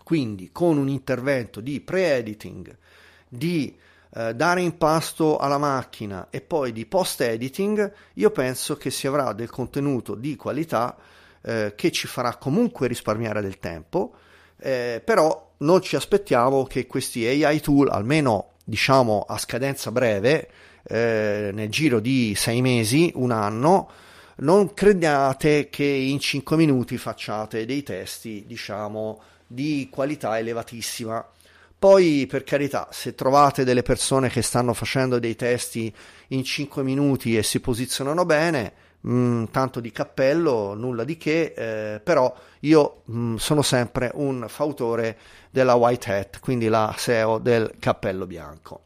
Quindi 0.04 0.52
con 0.52 0.78
un 0.78 0.88
intervento 0.88 1.62
di 1.62 1.82
pre-editing, 1.82 2.78
di 3.28 3.76
eh, 4.13 4.36
dare 4.36 4.62
impasto 4.62 5.38
alla 5.38 5.58
macchina 5.58 6.28
e 6.30 6.41
poi 6.41 6.71
di 6.71 6.86
post-editing, 6.86 7.91
io 8.13 8.30
penso 8.30 8.78
che 8.78 8.91
si 8.91 9.08
avrà 9.08 9.34
del 9.34 9.50
contenuto 9.50 10.13
di 10.13 10.36
qualità 10.36 10.95
eh, 11.45 11.73
che 11.75 11.91
ci 11.91 12.08
farà 12.08 12.36
comunque 12.36 12.88
risparmiare 12.88 13.41
del 13.41 13.60
tempo, 13.60 14.13
eh, 14.58 15.01
però 15.03 15.53
non 15.58 15.81
ci 15.81 15.95
aspettiamo 15.95 16.65
che 16.65 16.88
questi 16.88 17.25
AI 17.25 17.62
tool, 17.62 17.89
almeno 17.89 18.53
diciamo 18.63 19.25
a 19.27 19.38
scadenza 19.38 19.91
breve, 19.91 20.49
eh, 20.84 21.51
nel 21.53 21.69
giro 21.69 21.99
di 21.99 22.34
sei 22.36 22.62
mesi, 22.62 23.12
un 23.15 23.31
anno, 23.31 23.89
non 24.38 24.73
crediate 24.73 25.69
che 25.69 25.86
in 25.86 26.19
5 26.19 26.58
minuti 26.58 26.97
facciate 26.97 27.65
dei 27.65 27.84
testi, 27.84 28.43
diciamo, 28.45 29.21
di 29.47 29.88
qualità 29.91 30.38
elevatissima. 30.38 31.25
Poi, 31.77 32.25
per 32.27 32.43
carità, 32.43 32.88
se 32.91 33.13
trovate 33.13 33.63
delle 33.63 33.84
persone 33.84 34.29
che 34.29 34.41
stanno 34.41 34.73
facendo 34.73 35.19
dei 35.19 35.36
testi 35.36 35.93
in 36.29 36.43
5 36.43 36.81
minuti 36.84 37.38
e 37.38 37.43
si 37.43 37.60
posizionano 37.60 38.25
bene, 38.25 38.73
mh, 39.05 39.11
mm, 39.11 39.43
tanto 39.51 39.79
di 39.79 39.91
cappello, 39.91 40.73
nulla 40.73 41.03
di 41.03 41.17
che, 41.17 41.53
eh, 41.55 41.99
però 41.99 42.33
io 42.61 43.01
mh, 43.05 43.17
mm, 43.17 43.35
sono 43.35 43.61
sempre 43.61 44.11
un 44.15 44.45
fautore 44.47 45.17
della 45.49 45.75
white 45.75 46.11
hat, 46.11 46.39
quindi 46.39 46.67
la 46.67 46.93
SEO 46.97 47.37
del 47.37 47.75
cappello 47.79 48.25
bianco. 48.25 48.81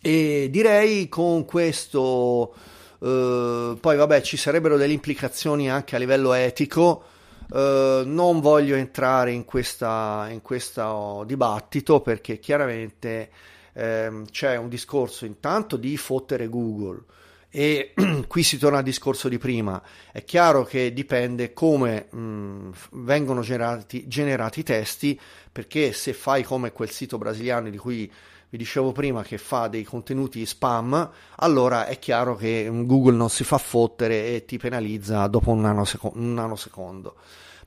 E 0.00 0.48
direi 0.50 1.08
con 1.08 1.44
questo, 1.44 2.54
eh, 3.00 3.76
poi 3.78 3.96
vabbè, 3.96 4.22
ci 4.22 4.36
sarebbero 4.36 4.76
delle 4.76 4.94
implicazioni 4.94 5.70
anche 5.70 5.96
a 5.96 5.98
livello 5.98 6.32
etico. 6.32 7.04
Uh, 7.52 8.04
non 8.04 8.38
voglio 8.40 8.76
entrare 8.76 9.32
in, 9.32 9.44
questa, 9.44 10.28
in 10.30 10.40
questo 10.40 11.24
dibattito 11.26 12.00
perché 12.00 12.38
chiaramente 12.38 13.28
ehm, 13.72 14.26
c'è 14.26 14.54
un 14.54 14.68
discorso 14.68 15.24
intanto 15.24 15.76
di 15.76 15.96
fottere 15.96 16.48
Google, 16.48 17.02
e 17.50 17.92
qui 18.28 18.42
si 18.42 18.58
torna 18.58 18.78
al 18.78 18.84
discorso 18.84 19.28
di 19.28 19.38
prima. 19.38 19.82
È 20.12 20.24
chiaro 20.24 20.64
che 20.64 20.92
dipende 20.92 21.52
come 21.52 22.06
mh, 22.10 22.70
vengono 22.92 23.40
generati, 23.42 24.06
generati 24.06 24.60
i 24.60 24.64
testi, 24.64 25.20
perché 25.50 25.92
se 25.92 26.12
fai 26.12 26.44
come 26.44 26.72
quel 26.72 26.90
sito 26.90 27.18
brasiliano 27.18 27.68
di 27.68 27.76
cui 27.76 28.10
vi 28.50 28.58
dicevo 28.58 28.92
prima 28.92 29.22
che 29.22 29.38
fa 29.38 29.68
dei 29.68 29.84
contenuti 29.84 30.44
spam, 30.44 31.10
allora 31.36 31.86
è 31.86 31.98
chiaro 31.98 32.34
che 32.34 32.68
Google 32.70 33.16
non 33.16 33.30
si 33.30 33.44
fa 33.44 33.58
fottere 33.58 34.34
e 34.34 34.44
ti 34.44 34.58
penalizza 34.58 35.26
dopo 35.26 35.50
un 35.50 35.60
nanosecondo. 35.60 36.18
Un 36.18 36.34
nanosecondo. 36.34 37.14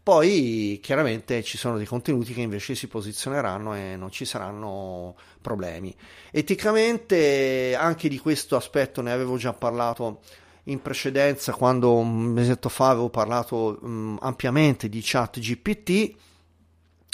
Poi 0.03 0.81
chiaramente 0.83 1.41
ci 1.43 1.57
sono 1.57 1.77
dei 1.77 1.85
contenuti 1.85 2.33
che 2.33 2.41
invece 2.41 2.75
si 2.75 2.87
posizioneranno 2.87 3.73
e 3.73 3.95
non 3.95 4.11
ci 4.11 4.25
saranno 4.25 5.15
problemi. 5.41 5.95
Eticamente 6.29 7.73
anche 7.73 8.09
di 8.09 8.19
questo 8.19 8.57
aspetto 8.57 9.01
ne 9.01 9.13
avevo 9.13 9.37
già 9.37 9.53
parlato 9.53 10.19
in 10.63 10.81
precedenza 10.81 11.53
quando 11.53 11.93
un 11.93 12.19
mesetto 12.25 12.67
fa 12.67 12.89
avevo 12.89 13.09
parlato 13.09 13.79
um, 13.81 14.17
ampiamente 14.21 14.89
di 14.89 14.99
chat 15.01 15.39
GPT, 15.39 16.13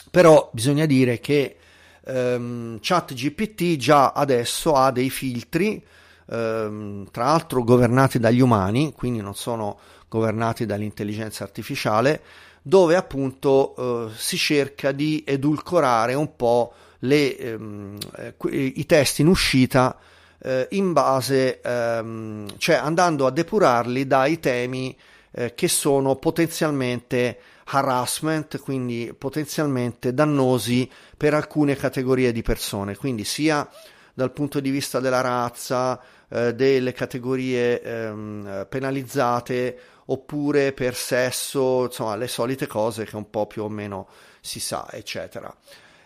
però 0.09 0.49
bisogna 0.51 0.87
dire 0.87 1.19
che 1.19 1.57
um, 2.05 2.79
chat 2.81 3.13
GPT 3.13 3.75
già 3.77 4.13
adesso 4.13 4.73
ha 4.73 4.91
dei 4.91 5.11
filtri, 5.11 5.83
um, 6.25 7.07
tra 7.11 7.25
l'altro 7.25 7.63
governati 7.63 8.17
dagli 8.17 8.39
umani, 8.39 8.93
quindi 8.93 9.21
non 9.21 9.35
sono 9.35 9.79
governati 10.07 10.65
dall'intelligenza 10.65 11.43
artificiale, 11.43 12.21
dove 12.69 12.95
appunto 12.95 13.75
eh, 13.75 14.11
si 14.15 14.37
cerca 14.37 14.93
di 14.93 15.23
edulcorare 15.25 16.13
un 16.13 16.35
po' 16.37 16.71
le, 16.99 17.35
ehm, 17.35 17.97
eh, 18.15 18.33
i 18.75 18.85
testi 18.85 19.21
in 19.21 19.27
uscita 19.27 19.97
eh, 20.41 20.67
in 20.71 20.93
base, 20.93 21.59
ehm, 21.59 22.57
cioè 22.57 22.75
andando 22.75 23.25
a 23.25 23.31
depurarli 23.31 24.07
dai 24.07 24.39
temi 24.39 24.95
eh, 25.31 25.53
che 25.53 25.67
sono 25.67 26.15
potenzialmente 26.15 27.39
harassment, 27.65 28.59
quindi 28.59 29.13
potenzialmente 29.17 30.13
dannosi 30.13 30.89
per 31.17 31.33
alcune 31.33 31.75
categorie 31.75 32.31
di 32.31 32.41
persone, 32.41 32.95
quindi 32.95 33.23
sia 33.23 33.67
dal 34.13 34.31
punto 34.31 34.59
di 34.59 34.69
vista 34.69 34.99
della 34.99 35.21
razza, 35.21 35.99
eh, 36.29 36.53
delle 36.53 36.93
categorie 36.93 37.81
ehm, 37.81 38.67
penalizzate 38.69 39.79
oppure 40.11 40.73
per 40.73 40.95
sesso, 40.95 41.85
insomma 41.85 42.15
le 42.15 42.27
solite 42.27 42.67
cose 42.67 43.05
che 43.05 43.15
un 43.15 43.29
po' 43.29 43.47
più 43.47 43.63
o 43.63 43.69
meno 43.69 44.07
si 44.41 44.59
sa, 44.59 44.87
eccetera. 44.91 45.53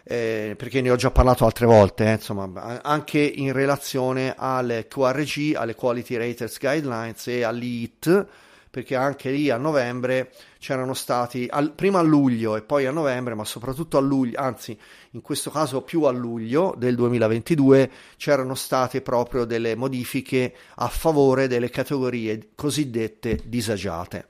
Eh, 0.06 0.56
perché 0.58 0.82
ne 0.82 0.92
ho 0.92 0.98
già 0.98 1.12
parlato 1.12 1.46
altre 1.46 1.66
volte, 1.66 2.06
eh, 2.06 2.13
insomma, 2.13 2.82
anche 2.82 3.20
in 3.20 3.54
relazione 3.54 4.34
alle 4.38 4.88
QRG, 4.88 5.56
alle 5.56 5.76
Quality 5.76 6.18
Raters 6.18 6.60
Guidelines 6.60 7.28
e 7.28 7.44
all'IT, 7.44 8.28
perché 8.74 8.96
anche 8.96 9.30
lì 9.30 9.52
a 9.52 9.58
novembre 9.58 10.32
c'erano 10.58 10.96
stati, 10.96 11.48
al, 11.48 11.74
prima 11.74 12.00
a 12.00 12.02
luglio 12.02 12.56
e 12.56 12.64
poi 12.64 12.88
a 12.88 12.92
novembre, 12.92 13.36
ma 13.36 13.46
soprattutto 13.46 13.98
a 13.98 14.02
luglio, 14.02 14.40
anzi 14.40 14.76
in 15.12 15.22
questo 15.22 15.52
caso 15.52 15.84
più 15.84 16.02
a 16.06 16.12
luglio 16.12 16.74
del 16.76 16.96
2022, 16.96 17.92
c'erano 18.18 18.56
state 18.56 19.04
proprio 19.04 19.46
delle 19.46 19.76
modifiche 19.76 20.56
a 20.78 20.88
favore 20.88 21.48
delle 21.48 21.70
categorie 21.70 22.50
cosiddette 22.56 23.42
disagiate. 23.46 24.30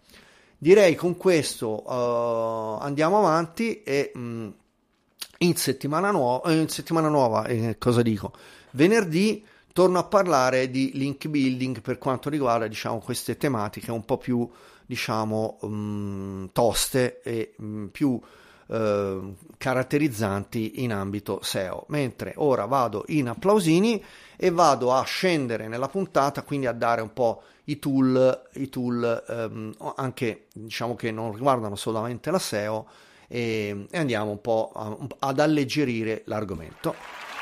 Direi 0.58 0.96
con 0.96 1.16
questo 1.16 1.90
uh, 1.90 2.82
andiamo 2.82 3.20
avanti 3.20 3.82
e 3.82 4.12
mh, 4.14 4.20
mm, 4.20 4.50
in, 5.38 5.56
settimana 5.56 6.12
nuova, 6.12 6.52
in 6.52 6.68
settimana 6.68 7.08
nuova 7.08 7.46
eh, 7.46 7.78
cosa 7.78 8.02
dico? 8.02 8.34
Venerdì 8.72 9.46
torno 9.74 10.00
a 10.00 10.04
parlare 10.04 10.70
di 10.70 10.92
link 10.94 11.28
building 11.28 11.82
per 11.82 11.98
quanto 11.98 12.30
riguarda 12.30 12.68
diciamo, 12.68 13.00
queste 13.00 13.36
tematiche 13.38 13.92
un 13.92 14.06
po' 14.06 14.18
più 14.18 14.50
diciamo, 14.86 15.58
um, 15.62 16.50
toste 16.54 17.22
e 17.22 17.56
um, 17.58 17.90
più 17.92 18.20
uh, 18.68 19.36
caratterizzanti 19.58 20.84
in 20.84 20.94
ambito 20.94 21.40
SEO. 21.42 21.86
Mentre 21.90 22.34
ora 22.38 22.66
vado 22.66 23.04
in 23.08 23.28
applausini 23.28 24.04
e 24.38 24.52
vado 24.52 24.94
a 24.94 25.02
scendere 25.04 25.68
nella 25.68 25.88
puntata, 25.88 26.44
quindi 26.44 26.68
a 26.68 26.74
dare 26.74 27.02
un 27.02 27.12
po' 27.12 27.42
i 27.66 27.80
tool, 27.80 28.50
i 28.54 28.70
tool 28.70 29.24
um, 29.28 29.74
anche 29.96 30.48
diciamo 30.54 30.96
che 30.96 31.12
non 31.12 31.34
riguardano 31.34 31.76
solamente 31.76 32.30
la 32.30 32.40
SEO 32.40 32.86
e, 33.28 33.88
e 33.90 33.98
andiamo 33.98 34.30
un 34.30 34.42
po' 34.42 34.72
a, 34.76 34.96
ad 35.20 35.40
alleggerire 35.40 36.22
l'argomento. 36.26 37.33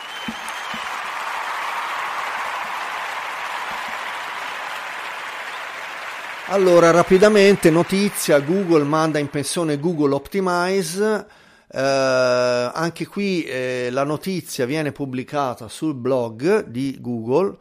Allora, 6.51 6.91
rapidamente, 6.91 7.69
notizia, 7.69 8.41
Google 8.41 8.83
manda 8.83 9.19
in 9.19 9.29
pensione 9.29 9.79
Google 9.79 10.13
Optimize, 10.15 11.25
eh, 11.71 11.79
anche 11.79 13.07
qui 13.07 13.45
eh, 13.45 13.87
la 13.89 14.03
notizia 14.03 14.65
viene 14.65 14.91
pubblicata 14.91 15.69
sul 15.69 15.93
blog 15.93 16.65
di 16.65 16.97
Google 16.99 17.55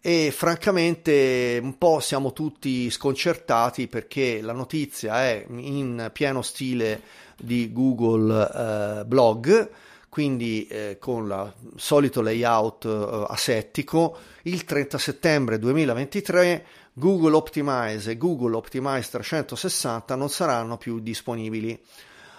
e 0.00 0.30
francamente 0.30 1.58
un 1.60 1.76
po' 1.76 1.98
siamo 1.98 2.32
tutti 2.32 2.88
sconcertati 2.88 3.88
perché 3.88 4.40
la 4.40 4.52
notizia 4.52 5.24
è 5.24 5.44
in 5.48 6.10
pieno 6.12 6.40
stile 6.42 7.00
di 7.36 7.72
Google 7.72 9.00
eh, 9.00 9.04
Blog, 9.06 9.70
quindi 10.08 10.68
eh, 10.68 10.98
con 11.00 11.26
il 11.26 11.52
solito 11.74 12.22
layout 12.22 12.84
eh, 12.84 13.24
asettico, 13.28 14.16
il 14.42 14.64
30 14.64 14.98
settembre 14.98 15.58
2023 15.58 16.64
Google 16.98 17.34
Optimize 17.34 18.10
e 18.10 18.16
Google 18.16 18.56
Optimize 18.56 19.10
360 19.10 20.14
non 20.14 20.30
saranno 20.30 20.78
più 20.78 20.98
disponibili. 21.00 21.78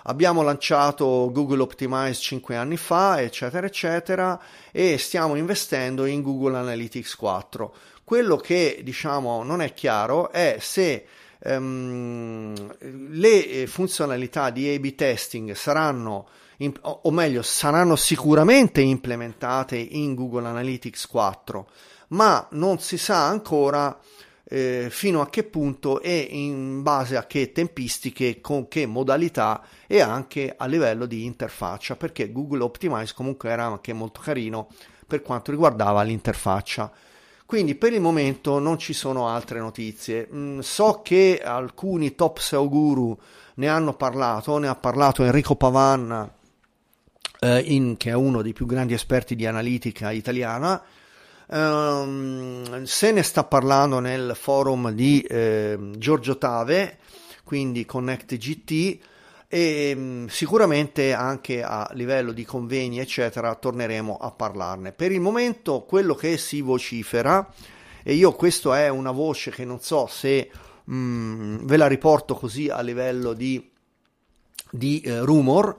abbiamo 0.06 0.42
lanciato 0.42 1.30
Google 1.32 1.62
Optimize 1.62 2.20
5 2.20 2.56
anni 2.56 2.76
fa, 2.76 3.22
eccetera, 3.22 3.68
eccetera, 3.68 4.42
e 4.72 4.98
stiamo 4.98 5.36
investendo 5.36 6.06
in 6.06 6.24
Google 6.24 6.58
Analytics 6.58 7.16
4. 7.16 7.76
Quello 8.04 8.38
che 8.38 8.82
diciamo 8.84 9.44
non 9.44 9.62
è 9.62 9.76
chiaro 9.76 10.32
è 10.32 10.58
se 10.60 11.06
um, 11.44 12.56
le 13.12 13.68
funzionalità 13.68 14.50
di 14.50 14.74
A-B 14.74 14.96
testing 14.96 15.52
saranno 15.52 16.30
o 16.82 17.12
meglio 17.12 17.44
saranno 17.44 17.96
sicuramente 17.96 18.82
implementate 18.82 19.78
in 19.78 20.16
Google 20.16 20.48
Analytics 20.48 21.06
4, 21.06 21.70
ma 22.08 22.48
non 22.54 22.80
si 22.80 22.98
sa 22.98 23.28
ancora 23.28 23.96
eh, 24.50 24.88
fino 24.90 25.22
a 25.22 25.30
che 25.30 25.44
punto 25.44 26.02
e 26.02 26.28
in 26.30 26.82
base 26.82 27.18
a 27.18 27.26
che 27.26 27.52
tempistiche, 27.52 28.40
con 28.40 28.68
che 28.68 28.86
modalità 28.86 29.62
e 29.86 30.00
anche 30.00 30.54
a 30.56 30.66
livello 30.66 31.06
di 31.06 31.26
interfaccia, 31.26 31.96
perché 31.96 32.32
Google 32.32 32.64
Optimize 32.64 33.14
comunque 33.14 33.50
era 33.50 33.66
anche 33.66 33.94
molto 33.94 34.22
carino 34.22 34.70
per 35.06 35.22
quanto 35.22 35.52
riguardava 35.52 36.02
l'interfaccia. 36.04 36.92
Quindi 37.46 37.76
per 37.76 37.94
il 37.94 38.02
momento 38.02 38.60
non 38.60 38.78
ci 38.78 38.92
sono 38.92 39.30
altre 39.30 39.60
notizie. 39.60 40.28
Mm, 40.34 40.60
so 40.60 41.02
che 41.02 41.42
alcuni 41.44 42.14
top 42.14 42.40
SEO 42.40 42.68
guru 42.68 43.18
ne 43.56 43.68
hanno 43.68 43.94
parlato, 43.94 44.58
ne 44.58 44.68
ha 44.68 44.76
parlato 44.76 45.24
Enrico 45.24 45.56
Pavan, 45.56 46.30
eh, 47.40 47.60
in, 47.60 47.96
che 47.96 48.10
è 48.10 48.14
uno 48.14 48.42
dei 48.42 48.54
più 48.54 48.66
grandi 48.66 48.94
esperti 48.94 49.36
di 49.36 49.46
analitica 49.46 50.12
italiana, 50.12 50.82
Um, 51.50 52.84
se 52.84 53.12
ne 53.12 53.24
sta 53.24 53.46
parlando 53.46 54.00
nel 54.00 54.36
forum 54.36 54.92
di 54.92 55.22
eh, 55.22 55.78
Giorgio 55.96 56.38
Tave, 56.38 56.98
quindi 57.46 57.86
Connect 57.86 58.36
GT, 58.36 59.00
e 59.48 59.94
um, 59.96 60.28
sicuramente 60.28 61.14
anche 61.14 61.64
a 61.64 61.90
livello 61.94 62.34
di 62.34 62.44
convegni, 62.44 63.00
eccetera, 63.00 63.56
torneremo 63.56 64.18
a 64.18 64.32
parlarne. 64.32 64.92
Per 64.92 65.12
il 65.14 65.22
momento, 65.22 65.84
quello 65.84 66.16
che 66.16 66.38
si 66.38 66.60
vocifera, 66.60 67.50
e 68.04 68.14
io 68.14 68.34
questa 68.34 68.80
è 68.80 68.90
una 68.90 69.12
voce 69.12 69.52
che 69.52 69.64
non 69.64 69.80
so 69.80 70.06
se 70.08 70.52
um, 70.86 71.66
ve 71.66 71.78
la 71.78 71.88
riporto 71.88 72.36
così 72.36 72.68
a 72.68 72.82
livello 72.82 73.32
di, 73.32 73.72
di 74.70 75.02
uh, 75.06 75.24
rumor 75.24 75.78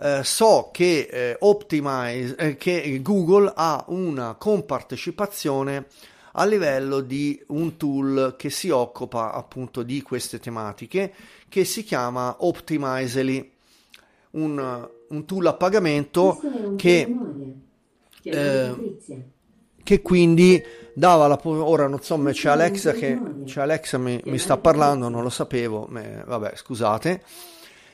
eh, 0.00 0.22
so 0.22 0.70
che, 0.72 1.08
eh, 1.10 1.36
Optimize, 1.40 2.36
eh, 2.36 2.56
che 2.56 3.00
Google 3.02 3.52
ha 3.54 3.84
una 3.88 4.34
compartecipazione 4.34 5.86
a 6.32 6.44
livello 6.44 7.00
di 7.00 7.42
un 7.48 7.76
tool 7.76 8.34
che 8.36 8.48
si 8.48 8.70
occupa 8.70 9.32
appunto 9.32 9.82
di 9.82 10.02
queste 10.02 10.38
tematiche 10.38 11.12
che 11.48 11.64
si 11.64 11.82
chiama 11.82 12.36
Optimizely, 12.40 13.50
un, 14.32 14.88
un 15.08 15.24
tool 15.24 15.46
a 15.46 15.54
pagamento 15.54 16.40
che, 16.76 17.16
eh, 18.22 18.96
che 19.82 20.02
quindi 20.02 20.62
dava 20.94 21.26
la 21.26 21.40
ora 21.42 21.88
non 21.88 22.02
so 22.02 22.20
c'è 22.22 22.50
Alexa 22.50 22.92
che 22.92 23.18
c'è 23.44 23.60
Alexa 23.62 23.98
mi, 23.98 24.20
mi 24.24 24.38
sta 24.38 24.58
parlando 24.58 25.08
non 25.08 25.22
lo 25.22 25.30
sapevo 25.30 25.86
ma, 25.88 26.02
vabbè 26.24 26.52
scusate 26.54 27.22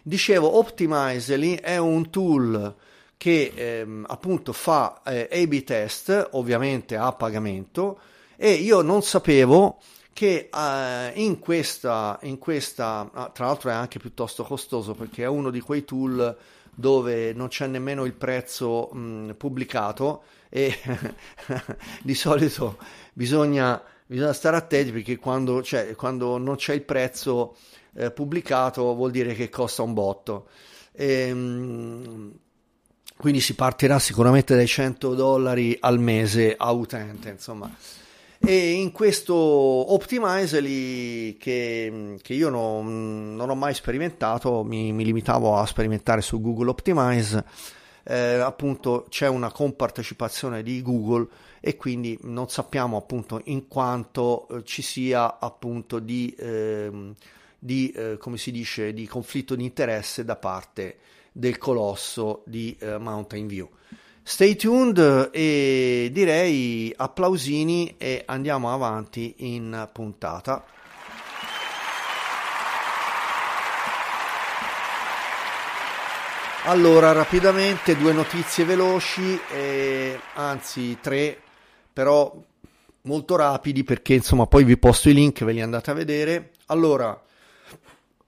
Dicevo, 0.06 0.58
Optimizely 0.58 1.54
è 1.54 1.78
un 1.78 2.10
tool 2.10 2.74
che 3.16 3.52
ehm, 3.54 4.04
appunto 4.06 4.52
fa 4.52 5.00
eh, 5.02 5.30
A-B 5.32 5.64
test, 5.64 6.28
ovviamente 6.32 6.94
a 6.94 7.10
pagamento, 7.12 7.98
e 8.36 8.52
io 8.52 8.82
non 8.82 9.02
sapevo 9.02 9.78
che 10.12 10.50
eh, 10.52 11.12
in, 11.14 11.38
questa, 11.38 12.18
in 12.24 12.36
questa, 12.36 13.08
ah, 13.14 13.30
tra 13.30 13.46
l'altro 13.46 13.70
è 13.70 13.72
anche 13.72 13.98
piuttosto 13.98 14.44
costoso 14.44 14.92
perché 14.92 15.22
è 15.22 15.26
uno 15.26 15.48
di 15.48 15.60
quei 15.60 15.86
tool 15.86 16.36
dove 16.74 17.32
non 17.32 17.48
c'è 17.48 17.66
nemmeno 17.66 18.04
il 18.04 18.12
prezzo 18.12 18.90
mh, 18.92 19.36
pubblicato 19.38 20.24
e 20.50 20.78
di 22.04 22.14
solito 22.14 22.76
bisogna, 23.14 23.82
bisogna, 24.04 24.34
stare 24.34 24.56
attenti 24.56 24.92
perché 24.92 25.16
quando, 25.16 25.62
cioè, 25.62 25.94
quando 25.94 26.36
non 26.36 26.56
c'è 26.56 26.74
il 26.74 26.82
prezzo 26.82 27.56
eh, 27.96 28.10
pubblicato 28.10 28.94
vuol 28.94 29.10
dire 29.10 29.34
che 29.34 29.48
costa 29.48 29.82
un 29.82 29.94
botto. 29.94 30.48
E, 30.92 31.28
ehm, 31.28 32.32
quindi 33.16 33.40
si 33.40 33.54
partirà 33.54 33.98
sicuramente 33.98 34.54
dai 34.54 34.66
100 34.66 35.14
dollari 35.14 35.76
al 35.80 35.98
mese 35.98 36.54
a 36.56 36.70
utente, 36.72 37.30
insomma. 37.30 37.70
E 38.46 38.72
in 38.72 38.92
questo 38.92 39.34
Optimizely 39.34 41.38
che, 41.38 42.16
che 42.20 42.34
io 42.34 42.50
non, 42.50 43.34
non, 43.34 43.48
ho 43.48 43.54
mai 43.54 43.72
sperimentato, 43.72 44.62
mi, 44.62 44.92
mi, 44.92 45.04
limitavo 45.04 45.56
a 45.56 45.64
sperimentare 45.64 46.20
su 46.20 46.42
Google 46.42 46.68
Optimize, 46.68 47.42
eh, 48.02 48.34
appunto 48.34 49.06
c'è 49.08 49.28
una 49.28 49.50
compartecipazione 49.50 50.62
di 50.62 50.82
Google 50.82 51.26
e 51.60 51.76
quindi 51.76 52.18
non 52.24 52.50
sappiamo 52.50 52.98
appunto 52.98 53.40
in 53.44 53.66
quanto 53.66 54.46
eh, 54.48 54.64
ci 54.64 54.82
sia 54.82 55.38
appunto 55.38 55.98
di... 55.98 56.34
Eh, 56.38 57.14
di, 57.64 57.90
eh, 57.92 58.18
come 58.18 58.36
si 58.36 58.50
dice, 58.50 58.92
di 58.92 59.06
conflitto 59.06 59.54
di 59.54 59.64
interesse 59.64 60.22
da 60.22 60.36
parte 60.36 60.98
del 61.32 61.56
colosso 61.56 62.42
di 62.44 62.76
eh, 62.78 62.98
Mountain 62.98 63.46
View. 63.46 63.70
Stay 64.22 64.54
tuned 64.54 65.30
e 65.32 66.10
direi 66.12 66.92
applausini 66.94 67.94
e 67.96 68.22
andiamo 68.26 68.70
avanti 68.70 69.34
in 69.38 69.88
puntata. 69.92 70.62
Allora, 76.64 77.12
rapidamente 77.12 77.96
due 77.96 78.12
notizie 78.12 78.64
veloci, 78.66 79.40
eh, 79.54 80.20
anzi 80.34 80.98
tre, 81.00 81.38
però 81.90 82.30
molto 83.02 83.36
rapidi 83.36 83.84
perché 83.84 84.14
insomma 84.14 84.46
poi 84.46 84.64
vi 84.64 84.76
posto 84.76 85.08
i 85.08 85.14
link, 85.14 85.44
ve 85.44 85.52
li 85.52 85.62
andate 85.62 85.90
a 85.90 85.94
vedere. 85.94 86.50
Allora, 86.66 87.18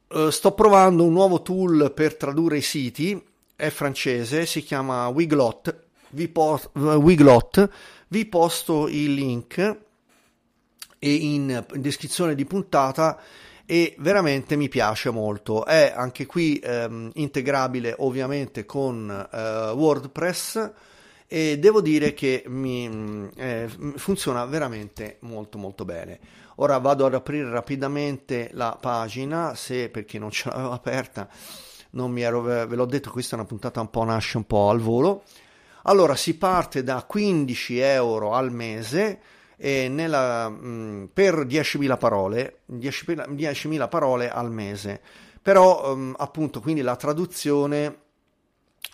Uh, 0.08 0.30
sto 0.30 0.52
provando 0.52 1.04
un 1.04 1.12
nuovo 1.12 1.42
tool 1.42 1.92
per 1.94 2.16
tradurre 2.16 2.58
i 2.58 2.62
siti, 2.62 3.20
è 3.56 3.70
francese, 3.70 4.46
si 4.46 4.62
chiama 4.62 5.08
Wiglot. 5.08 5.84
Vi, 6.10 6.28
post, 6.28 6.70
uh, 6.74 6.94
Wiglot. 6.94 7.68
Vi 8.08 8.24
posto 8.26 8.86
il 8.86 9.14
link 9.14 9.78
in 11.00 11.64
descrizione 11.74 12.34
di 12.34 12.44
puntata 12.44 13.20
e 13.66 13.96
veramente 13.98 14.54
mi 14.54 14.68
piace 14.68 15.10
molto. 15.10 15.64
È 15.64 15.92
anche 15.94 16.24
qui 16.24 16.62
um, 16.64 17.10
integrabile 17.14 17.94
ovviamente 17.98 18.64
con 18.64 19.08
uh, 19.08 19.36
WordPress 19.76 20.72
e 21.26 21.58
devo 21.58 21.80
dire 21.80 22.14
che 22.14 22.44
mi, 22.46 23.28
eh, 23.36 23.68
funziona 23.96 24.44
veramente 24.44 25.16
molto 25.20 25.58
molto 25.58 25.84
bene. 25.84 26.20
Ora 26.56 26.78
vado 26.78 27.06
ad 27.06 27.14
aprire 27.14 27.50
rapidamente 27.50 28.50
la 28.52 28.76
pagina, 28.80 29.54
se 29.54 29.90
perché 29.90 30.18
non 30.18 30.30
ce 30.30 30.48
l'avevo 30.48 30.72
aperta, 30.72 31.28
non 31.90 32.10
mi 32.10 32.22
ero, 32.22 32.40
ve 32.40 32.66
l'ho 32.66 32.86
detto, 32.86 33.10
questa 33.10 33.36
è 33.36 33.38
una 33.38 33.48
puntata 33.48 33.80
un 33.80 33.90
po' 33.90 34.04
nasce 34.04 34.36
un 34.36 34.44
po' 34.44 34.70
al 34.70 34.80
volo. 34.80 35.24
Allora 35.82 36.16
si 36.16 36.36
parte 36.36 36.82
da 36.82 37.04
15 37.04 37.78
euro 37.78 38.32
al 38.32 38.50
mese 38.50 39.20
nella, 39.58 40.48
mh, 40.48 40.66
mm, 40.66 41.04
per 41.12 41.46
10.000 41.46 41.96
parole, 41.96 42.60
10.000, 42.66 43.28
10.000 43.30 43.88
parole 43.88 44.30
al 44.30 44.50
mese. 44.50 45.00
Però 45.40 45.94
mh, 45.94 46.00
mm, 46.00 46.12
appunto 46.16 46.60
quindi 46.60 46.80
la 46.80 46.96
traduzione 46.96 48.04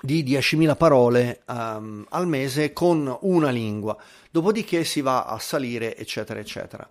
di 0.01 0.25
10.000 0.25 0.77
parole 0.77 1.43
um, 1.47 2.05
al 2.09 2.27
mese 2.27 2.73
con 2.73 3.17
una 3.21 3.51
lingua, 3.51 3.97
dopodiché 4.31 4.85
si 4.85 5.01
va 5.01 5.25
a 5.25 5.39
salire, 5.39 5.97
eccetera, 5.97 6.41
eccetera. 6.41 6.89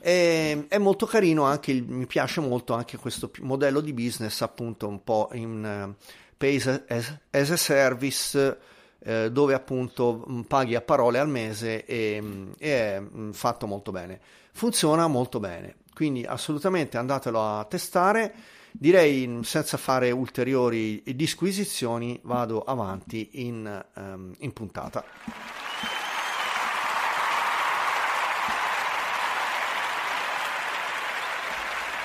E, 0.00 0.66
è 0.68 0.78
molto 0.78 1.06
carino 1.06 1.44
anche, 1.44 1.72
mi 1.72 2.06
piace 2.06 2.40
molto 2.40 2.74
anche 2.74 2.96
questo 2.96 3.30
modello 3.40 3.80
di 3.80 3.92
business, 3.92 4.40
appunto 4.42 4.88
un 4.88 5.02
po' 5.02 5.30
in 5.32 5.94
uh, 5.96 6.06
pay 6.36 6.56
as, 6.56 7.18
as, 7.30 7.50
a 7.50 7.56
service, 7.56 8.58
uh, 8.98 9.28
dove 9.28 9.54
appunto 9.54 10.26
paghi 10.46 10.74
a 10.74 10.80
parole 10.80 11.18
al 11.18 11.28
mese 11.28 11.84
e, 11.86 12.18
um, 12.20 12.52
e 12.58 12.70
è 12.70 12.98
um, 12.98 13.32
fatto 13.32 13.66
molto 13.66 13.90
bene. 13.90 14.20
Funziona 14.52 15.06
molto 15.06 15.40
bene, 15.40 15.76
quindi 15.94 16.24
assolutamente 16.24 16.98
andatelo 16.98 17.40
a 17.40 17.64
testare 17.64 18.34
direi 18.72 19.40
senza 19.42 19.76
fare 19.76 20.10
ulteriori 20.10 21.02
disquisizioni 21.14 22.18
vado 22.22 22.62
avanti 22.62 23.30
in, 23.32 23.84
um, 23.94 24.32
in 24.38 24.52
puntata. 24.52 25.04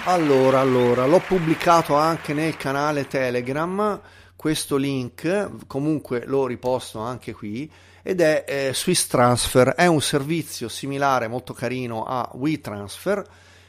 Allora, 0.07 0.59
allora, 0.59 1.07
l'ho 1.07 1.19
pubblicato 1.19 1.95
anche 1.95 2.35
nel 2.35 2.55
canale 2.57 3.07
Telegram, 3.07 3.99
questo 4.35 4.75
link, 4.75 5.65
comunque 5.65 6.25
lo 6.27 6.45
riposto 6.45 6.99
anche 6.99 7.33
qui, 7.33 7.67
ed 8.03 8.21
è 8.21 8.45
eh, 8.47 8.71
Swiss 8.75 9.07
Transfer, 9.07 9.69
è 9.69 9.87
un 9.87 10.01
servizio 10.01 10.69
similare, 10.69 11.27
molto 11.27 11.53
carino 11.53 12.05
a 12.05 12.29
WeTransfer, 12.35 13.25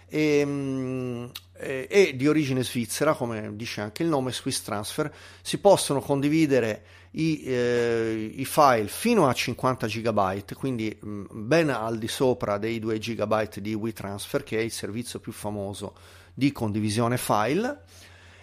e, 0.09 0.38
ehm, 0.38 1.30
eh, 1.59 1.86
è 1.86 2.14
di 2.14 2.28
origine 2.28 2.62
svizzera, 2.62 3.14
come 3.14 3.54
dice 3.57 3.80
anche 3.80 4.02
il 4.02 4.09
nome, 4.09 4.32
Swiss 4.32 4.62
Transfer, 4.62 5.12
si 5.42 5.59
possono 5.59 6.00
condividere 6.00 6.84
i, 7.12 7.42
eh, 7.44 8.32
i 8.34 8.44
file 8.44 8.88
fino 8.88 9.26
a 9.26 9.32
50 9.32 9.86
GB, 9.86 10.54
quindi 10.54 10.96
mh, 11.00 11.24
ben 11.30 11.70
al 11.70 11.98
di 11.98 12.09
sopra 12.09 12.59
dei 12.59 12.78
2 12.78 12.98
GB 12.98 13.59
di 13.59 13.74
WeTransfer, 13.74 14.42
che 14.42 14.59
è 14.59 14.62
il 14.62 14.72
servizio 14.72 15.18
più 15.18 15.32
famoso 15.32 15.94
di 16.34 16.52
condivisione 16.52 17.16
file. 17.16 17.82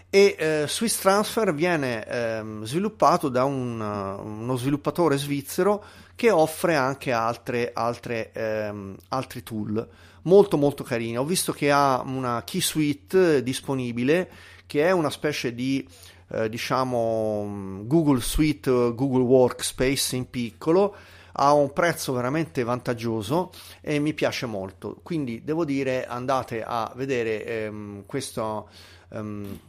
E 0.09 0.35
eh, 0.37 0.65
Swiss 0.67 0.99
Transfer 0.99 1.53
viene 1.55 2.05
eh, 2.05 2.43
sviluppato 2.63 3.29
da 3.29 3.45
un, 3.45 3.79
uno 3.79 4.55
sviluppatore 4.57 5.17
svizzero 5.17 5.83
che 6.15 6.29
offre 6.29 6.75
anche 6.75 7.11
altre, 7.11 7.71
altre, 7.73 8.31
ehm, 8.31 8.95
altri 9.09 9.41
tool 9.41 9.87
molto 10.23 10.57
molto 10.57 10.83
carini. 10.83 11.17
Ho 11.17 11.25
visto 11.25 11.53
che 11.53 11.71
ha 11.71 12.01
una 12.05 12.43
key 12.43 12.61
suite 12.61 13.43
disponibile 13.43 14.29
che 14.65 14.85
è 14.85 14.91
una 14.91 15.09
specie 15.09 15.53
di 15.53 15.87
eh, 16.29 16.49
diciamo 16.49 17.83
Google 17.83 18.21
Suite, 18.21 18.69
Google 18.95 19.23
Workspace 19.23 20.15
in 20.15 20.29
piccolo 20.29 20.95
ha 21.35 21.51
un 21.53 21.73
prezzo 21.73 22.13
veramente 22.13 22.63
vantaggioso 22.63 23.51
e 23.81 23.97
mi 23.99 24.13
piace 24.13 24.45
molto. 24.45 24.99
Quindi 25.01 25.43
devo 25.43 25.65
dire 25.65 26.05
andate 26.05 26.63
a 26.63 26.91
vedere 26.95 27.45
ehm, 27.45 28.03
questo 28.05 28.69
ehm, 29.09 29.59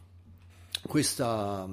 questa, 0.87 1.67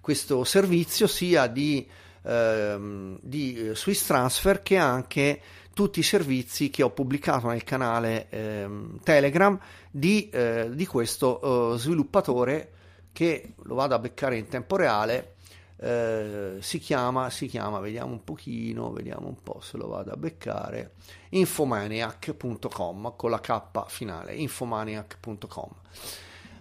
questo 0.00 0.44
servizio 0.44 1.06
sia 1.06 1.46
di, 1.46 1.86
ehm, 2.22 3.18
di, 3.20 3.70
Swiss 3.74 4.06
Transfer 4.06 4.62
che 4.62 4.76
anche 4.76 5.40
tutti 5.76 5.98
i 5.98 6.02
servizi 6.02 6.70
che 6.70 6.82
ho 6.82 6.88
pubblicato 6.88 7.48
nel 7.48 7.62
canale 7.62 8.30
ehm, 8.30 8.98
Telegram 9.02 9.60
di, 9.90 10.30
eh, 10.30 10.70
di 10.72 10.86
questo 10.86 11.74
eh, 11.74 11.78
sviluppatore 11.78 12.72
che 13.12 13.52
lo 13.64 13.74
vado 13.74 13.94
a 13.94 13.98
beccare 13.98 14.38
in 14.38 14.48
tempo 14.48 14.76
reale. 14.76 15.34
Eh, 15.76 16.56
si 16.60 16.78
chiama, 16.78 17.28
si 17.28 17.46
chiama, 17.46 17.78
vediamo 17.80 18.12
un 18.12 18.24
pochino, 18.24 18.90
vediamo 18.90 19.28
un 19.28 19.42
po' 19.42 19.60
se 19.60 19.76
lo 19.76 19.88
vado 19.88 20.12
a 20.12 20.16
beccare, 20.16 20.94
infomaniac.com 21.28 23.12
con 23.14 23.30
la 23.30 23.40
K 23.42 23.84
finale, 23.88 24.34
infomaniac.com. 24.34 25.68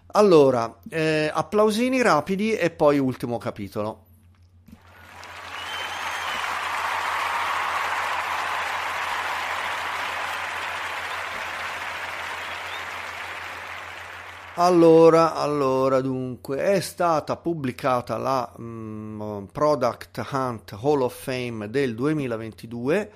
Allora, 0.07 0.81
eh, 0.89 1.31
applausini 1.33 2.01
rapidi 2.01 2.53
e 2.53 2.69
poi 2.69 2.99
ultimo 2.99 3.37
capitolo. 3.37 4.04
Allora, 14.57 15.33
allora, 15.33 15.99
dunque, 15.99 16.59
è 16.59 16.79
stata 16.79 17.35
pubblicata 17.35 18.15
la 18.15 18.53
um, 18.55 19.49
Product 19.51 20.25
Hunt 20.31 20.77
Hall 20.79 21.01
of 21.01 21.13
Fame 21.13 21.69
del 21.69 21.93
2022 21.93 23.11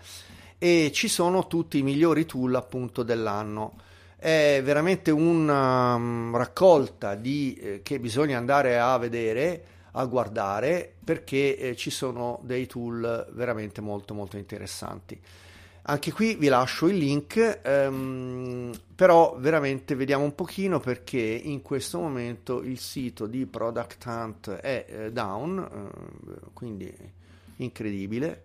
e 0.58 0.92
ci 0.94 1.08
sono 1.08 1.48
tutti 1.48 1.78
i 1.78 1.82
migliori 1.82 2.26
tool 2.26 2.56
appunto 2.56 3.04
dell'anno 3.04 3.76
è 4.18 4.60
veramente 4.62 5.12
una 5.12 5.96
um, 5.96 6.36
raccolta 6.36 7.16
di, 7.16 7.54
eh, 7.56 7.82
che 7.84 8.02
bisogna 8.02 8.38
andare 8.38 8.78
a 8.78 8.98
vedere, 8.98 9.64
a 9.92 10.04
guardare, 10.04 10.94
perché 11.02 11.58
eh, 11.58 11.76
ci 11.78 11.90
sono 11.90 12.42
dei 12.44 12.68
tool 12.68 13.30
veramente 13.32 13.80
molto 13.80 14.14
molto 14.14 14.36
interessanti. 14.36 15.18
Anche 15.90 16.12
qui 16.12 16.36
vi 16.36 16.50
lascio 16.50 16.88
il 16.88 16.98
link, 16.98 17.62
ehm, 17.64 18.72
però 18.94 19.36
veramente 19.40 19.96
vediamo 19.96 20.24
un 20.24 20.36
pochino 20.36 20.80
perché 20.80 21.18
in 21.18 21.64
questo 21.64 21.98
momento 21.98 22.62
il 22.62 22.78
sito 22.78 23.26
di 23.26 23.48
Product 23.48 24.06
Hunt 24.06 24.52
è 24.52 24.86
eh, 24.88 25.12
down, 25.12 25.58
eh, 25.58 26.52
quindi 26.54 26.96
incredibile. 27.56 28.44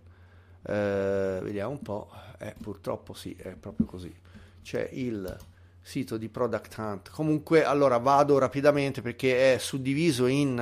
Eh, 0.63 1.39
vediamo 1.43 1.73
un 1.73 1.83
po', 1.83 2.11
eh, 2.39 2.55
purtroppo 2.59 3.13
sì, 3.13 3.37
è 3.39 3.51
proprio 3.51 3.85
così. 3.85 4.15
C'è 4.63 4.89
il 4.93 5.37
sito 5.83 6.17
di 6.17 6.31
Product 6.31 6.75
Hunt. 6.79 7.11
Comunque, 7.11 7.63
allora 7.63 7.99
vado 7.99 8.39
rapidamente 8.39 9.03
perché 9.03 9.53
è 9.53 9.59
suddiviso 9.59 10.25
in, 10.25 10.57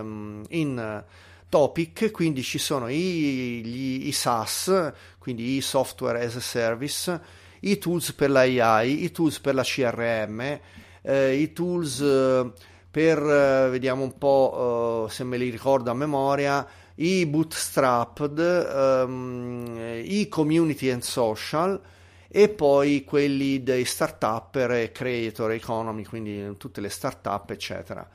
um, 0.00 0.44
in 0.50 1.04
topic, 1.48 2.10
quindi 2.10 2.42
ci 2.42 2.58
sono 2.58 2.88
i, 2.88 3.62
gli, 3.64 4.06
i 4.06 4.12
SaaS, 4.12 4.92
quindi 5.28 5.56
i 5.56 5.60
software 5.60 6.24
as 6.24 6.36
a 6.36 6.40
service, 6.40 7.20
i 7.60 7.76
tools 7.76 8.14
per 8.14 8.30
la 8.30 8.40
AI, 8.40 9.04
i 9.04 9.10
tools 9.10 9.38
per 9.40 9.54
la 9.54 9.62
CRM, 9.62 10.58
eh, 11.02 11.34
i 11.34 11.52
tools 11.52 12.00
eh, 12.00 12.50
per, 12.90 13.18
eh, 13.18 13.68
vediamo 13.68 14.04
un 14.04 14.16
po' 14.16 15.06
eh, 15.06 15.12
se 15.12 15.24
me 15.24 15.36
li 15.36 15.50
ricordo 15.50 15.90
a 15.90 15.94
memoria, 15.94 16.66
i 16.94 17.26
bootstrapped, 17.26 18.38
um, 18.74 20.00
i 20.02 20.26
community 20.30 20.88
and 20.88 21.02
social, 21.02 21.78
e 22.26 22.48
poi 22.48 23.04
quelli 23.04 23.62
dei 23.62 23.84
start-up 23.84 24.56
e 24.56 24.92
creator 24.92 25.52
economy, 25.52 26.04
quindi 26.04 26.56
tutte 26.56 26.80
le 26.80 26.88
start-up, 26.88 27.50
eccetera. 27.50 28.08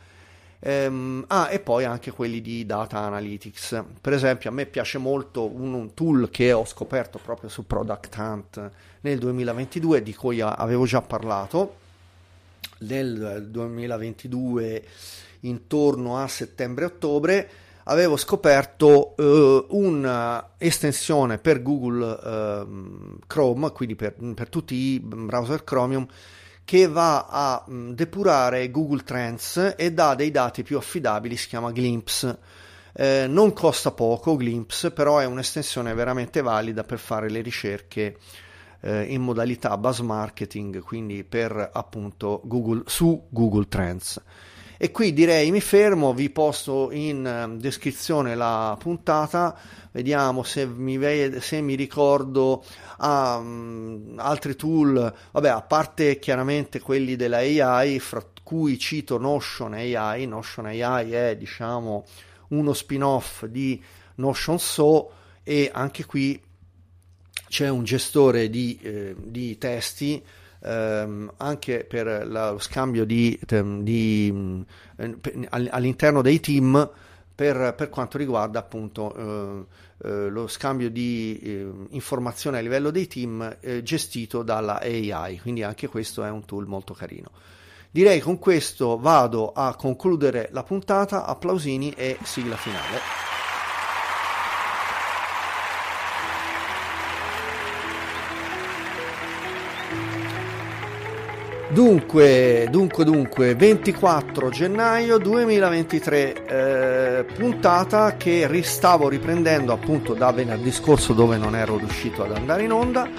Um, 0.66 1.26
ah, 1.28 1.51
e 1.51 1.59
poi 1.59 1.84
anche 1.84 2.11
quelli 2.11 2.39
di 2.39 2.66
data 2.66 2.99
analytics. 2.99 3.84
Per 3.99 4.14
esempio, 4.14 4.49
a 4.49 4.53
me 4.53 4.66
piace 4.66 4.97
molto 4.97 5.45
un, 5.45 5.74
un, 5.74 5.93
tool 5.93 6.30
che 6.30 6.53
ho 6.53 6.66
scoperto 6.66 7.20
proprio 7.22 7.49
su 7.49 7.68
Product 7.68 8.16
Hunt 8.16 8.72
nel 9.01 9.20
2022, 9.20 10.01
di 10.01 10.16
cui 10.16 10.39
avevo 10.39 10.86
già 10.86 11.01
parlato. 11.01 11.82
Nel 12.80 13.47
2022, 13.49 14.86
intorno 15.41 16.18
a 16.18 16.28
settembre-ottobre, 16.30 17.49
avevo 17.86 18.16
scoperto 18.16 19.16
uh, 19.18 19.66
un'estensione 19.68 21.39
per 21.39 21.61
Google 21.61 22.05
uh, 22.05 23.18
Chrome, 23.28 23.72
quindi 23.72 23.95
per, 23.95 24.14
per, 24.14 24.47
tutti 24.47 24.76
i 24.76 24.99
browser 25.01 25.66
Chromium, 25.66 26.07
che 26.66 26.88
va 26.88 27.28
a 27.28 27.64
um, 27.68 27.93
depurare 27.93 28.72
Google 28.72 29.03
Trends 29.03 29.76
e 29.78 29.91
dà 29.91 30.16
dei 30.16 30.32
dati 30.32 30.64
più 30.64 30.78
affidabili, 30.78 31.36
si 31.36 31.47
chiama 31.47 31.72
Glimpse. 31.72 32.38
Eh, 32.95 33.26
non 33.28 33.53
costa 33.53 33.91
poco 33.91 34.38
Glimpse, 34.38 34.91
però 34.91 35.18
è 35.18 35.26
un'estensione 35.26 35.93
veramente 35.93 36.41
valida 36.41 36.84
per 36.84 36.99
fare 36.99 37.30
le 37.30 37.41
ricerche 37.41 38.18
eh, 38.82 39.03
in 39.03 39.22
modalità 39.22 39.78
buzz 39.78 39.99
marketing, 39.99 40.82
quindi 40.82 41.24
per 41.24 41.70
appunto 41.74 42.41
Google, 42.43 42.84
su 42.86 43.28
Google 43.30 43.68
Trends. 43.68 44.22
E 44.84 44.91
qui 44.91 45.13
direi 45.13 45.49
mi 45.49 45.61
fermo, 45.61 46.13
vi 46.13 46.29
posto 46.29 46.91
in 46.91 47.25
ehm, 47.25 47.57
descrizione 47.57 48.36
la 48.36 48.75
puntata, 48.77 49.57
vediamo 49.91 50.43
se 50.43 50.65
mi, 50.65 50.97
ve- 50.97 51.39
se 51.39 51.61
mi 51.61 51.75
ricordo 51.75 52.65
um, 52.99 54.15
altri 54.17 54.57
tool, 54.57 55.13
vabbè 55.31 55.47
a 55.47 55.61
parte 55.61 56.19
chiaramente 56.19 56.81
quelli 56.81 57.15
della 57.15 57.38
AI, 57.38 57.97
fra 57.99 58.21
cui 58.43 58.77
cito 58.77 59.17
Notion 59.17 59.71
AI, 59.71 60.27
Notion 60.27 60.65
AI 60.65 61.11
è 61.13 61.38
diciamo 61.38 62.03
uno 62.49 62.73
spin-off 62.73 63.45
di 63.45 63.81
Notion 64.15 64.59
So 64.59 65.11
e 65.43 65.71
anche 65.73 66.03
qui 66.03 66.38
c'è 67.47 67.69
un 67.69 67.86
gestore 67.86 68.49
di, 68.49 68.77
eh, 68.81 69.15
di 69.17 69.57
testi 69.57 70.21
ehm, 70.64 71.34
anche 71.38 71.86
per 71.86 72.28
lo 72.28 72.57
scambio 72.59 73.05
di, 73.05 73.38
di, 73.82 74.66
eh, 74.97 75.18
all'interno 75.49 76.22
dei 76.22 76.39
team 76.39 76.89
per, 77.36 77.74
per, 77.76 77.89
quanto 77.89 78.18
riguarda 78.18 78.59
appunto 78.59 79.16
eh, 79.16 79.66
eh, 80.07 80.30
lo 80.30 80.47
scambio 80.47 80.89
di 80.89 81.39
eh, 81.41 81.72
informazioni 81.89 82.57
a 82.57 82.61
livello 82.61 82.91
dei 82.91 83.07
team 83.07 83.57
eh, 83.59 83.82
gestito 83.84 84.43
dalla 84.43 84.80
AI, 84.80 85.39
quindi 85.39 85.64
anche 85.64 85.88
questo 85.88 86.24
è 86.24 86.30
un 86.30 86.45
tool 86.45 86.68
molto 86.68 86.93
carino. 86.93 87.32
Direi 87.89 88.20
con 88.22 88.39
questo 88.39 88.97
vado 88.97 89.51
a 89.51 89.76
concludere 89.76 90.49
la 90.51 90.64
puntata, 90.64 91.26
applausini 91.26 91.91
e 91.91 92.18
sigla 92.24 92.55
finale. 92.55 93.32
Dunque, 101.74 102.67
dunque, 102.69 103.03
dunque, 103.03 103.55
24 103.55 104.49
gennaio 104.49 105.17
2023, 105.17 106.45
eh, 106.45 107.26
puntata 107.36 108.15
che 108.15 108.45
ristavo 108.45 109.09
riprendendo 109.09 109.74
appunto 109.74 110.13
da 110.13 110.32
venerdì 110.32 110.71
scorso 110.71 111.13
dove 111.13 111.36
non 111.38 111.55
ero 111.55 111.78
riuscito 111.78 112.24
ad 112.24 112.36
andare 112.36 112.61
in 112.61 112.71
onda, 112.71 113.09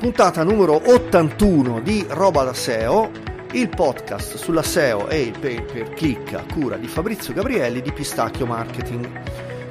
puntata 0.00 0.42
numero 0.42 0.82
81 0.84 1.78
di 1.80 2.04
Roba 2.08 2.42
da 2.42 2.52
SEO, 2.52 3.08
il 3.52 3.68
podcast 3.68 4.34
sulla 4.34 4.64
SEO 4.64 5.08
e 5.08 5.20
il 5.20 5.38
pay 5.38 5.62
per 5.62 5.90
click 5.90 6.34
a 6.34 6.44
cura 6.52 6.74
di 6.78 6.88
Fabrizio 6.88 7.32
Gabrielli 7.32 7.82
di 7.82 7.92
Pistacchio 7.92 8.46
Marketing. 8.46 9.08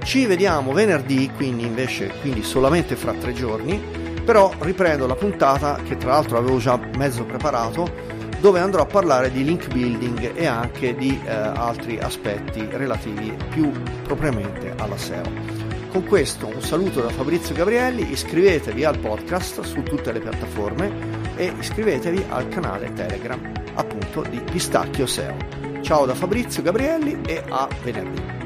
Ci 0.06 0.26
vediamo 0.26 0.72
venerdì, 0.72 1.30
quindi 1.36 1.66
invece 1.66 2.14
quindi 2.22 2.44
solamente 2.44 2.96
fra 2.96 3.12
tre 3.12 3.34
giorni, 3.34 3.78
però 4.24 4.54
riprendo 4.60 5.06
la 5.06 5.16
puntata 5.16 5.82
che 5.86 5.98
tra 5.98 6.12
l'altro 6.12 6.38
avevo 6.38 6.60
già 6.60 6.80
mezzo 6.96 7.26
preparato 7.26 8.11
dove 8.42 8.60
andrò 8.60 8.82
a 8.82 8.88
parlare 8.88 9.32
di 9.32 9.44
link 9.44 9.72
building 9.72 10.36
e 10.36 10.48
anche 10.48 10.96
di 10.96 11.18
eh, 11.24 11.30
altri 11.32 12.00
aspetti 12.00 12.68
relativi 12.72 13.34
più 13.50 13.72
propriamente 14.04 14.74
alla 14.78 14.98
SEO. 14.98 15.60
Con 15.92 16.06
questo 16.06 16.48
un 16.48 16.62
saluto 16.62 17.02
da 17.02 17.10
Fabrizio 17.10 17.54
Gabrielli, 17.54 18.12
iscrivetevi 18.12 18.84
al 18.84 18.98
podcast 18.98 19.62
su 19.62 19.84
tutte 19.84 20.12
le 20.12 20.20
piattaforme 20.20 21.20
e 21.36 21.54
iscrivetevi 21.60 22.26
al 22.30 22.48
canale 22.48 22.92
Telegram 22.94 23.52
appunto 23.76 24.24
di 24.24 24.40
Pistacchio 24.40 25.06
SEO. 25.06 25.36
Ciao 25.82 26.06
da 26.06 26.16
Fabrizio 26.16 26.64
Gabrielli 26.64 27.22
e 27.28 27.44
a 27.48 27.68
venerdì. 27.84 28.41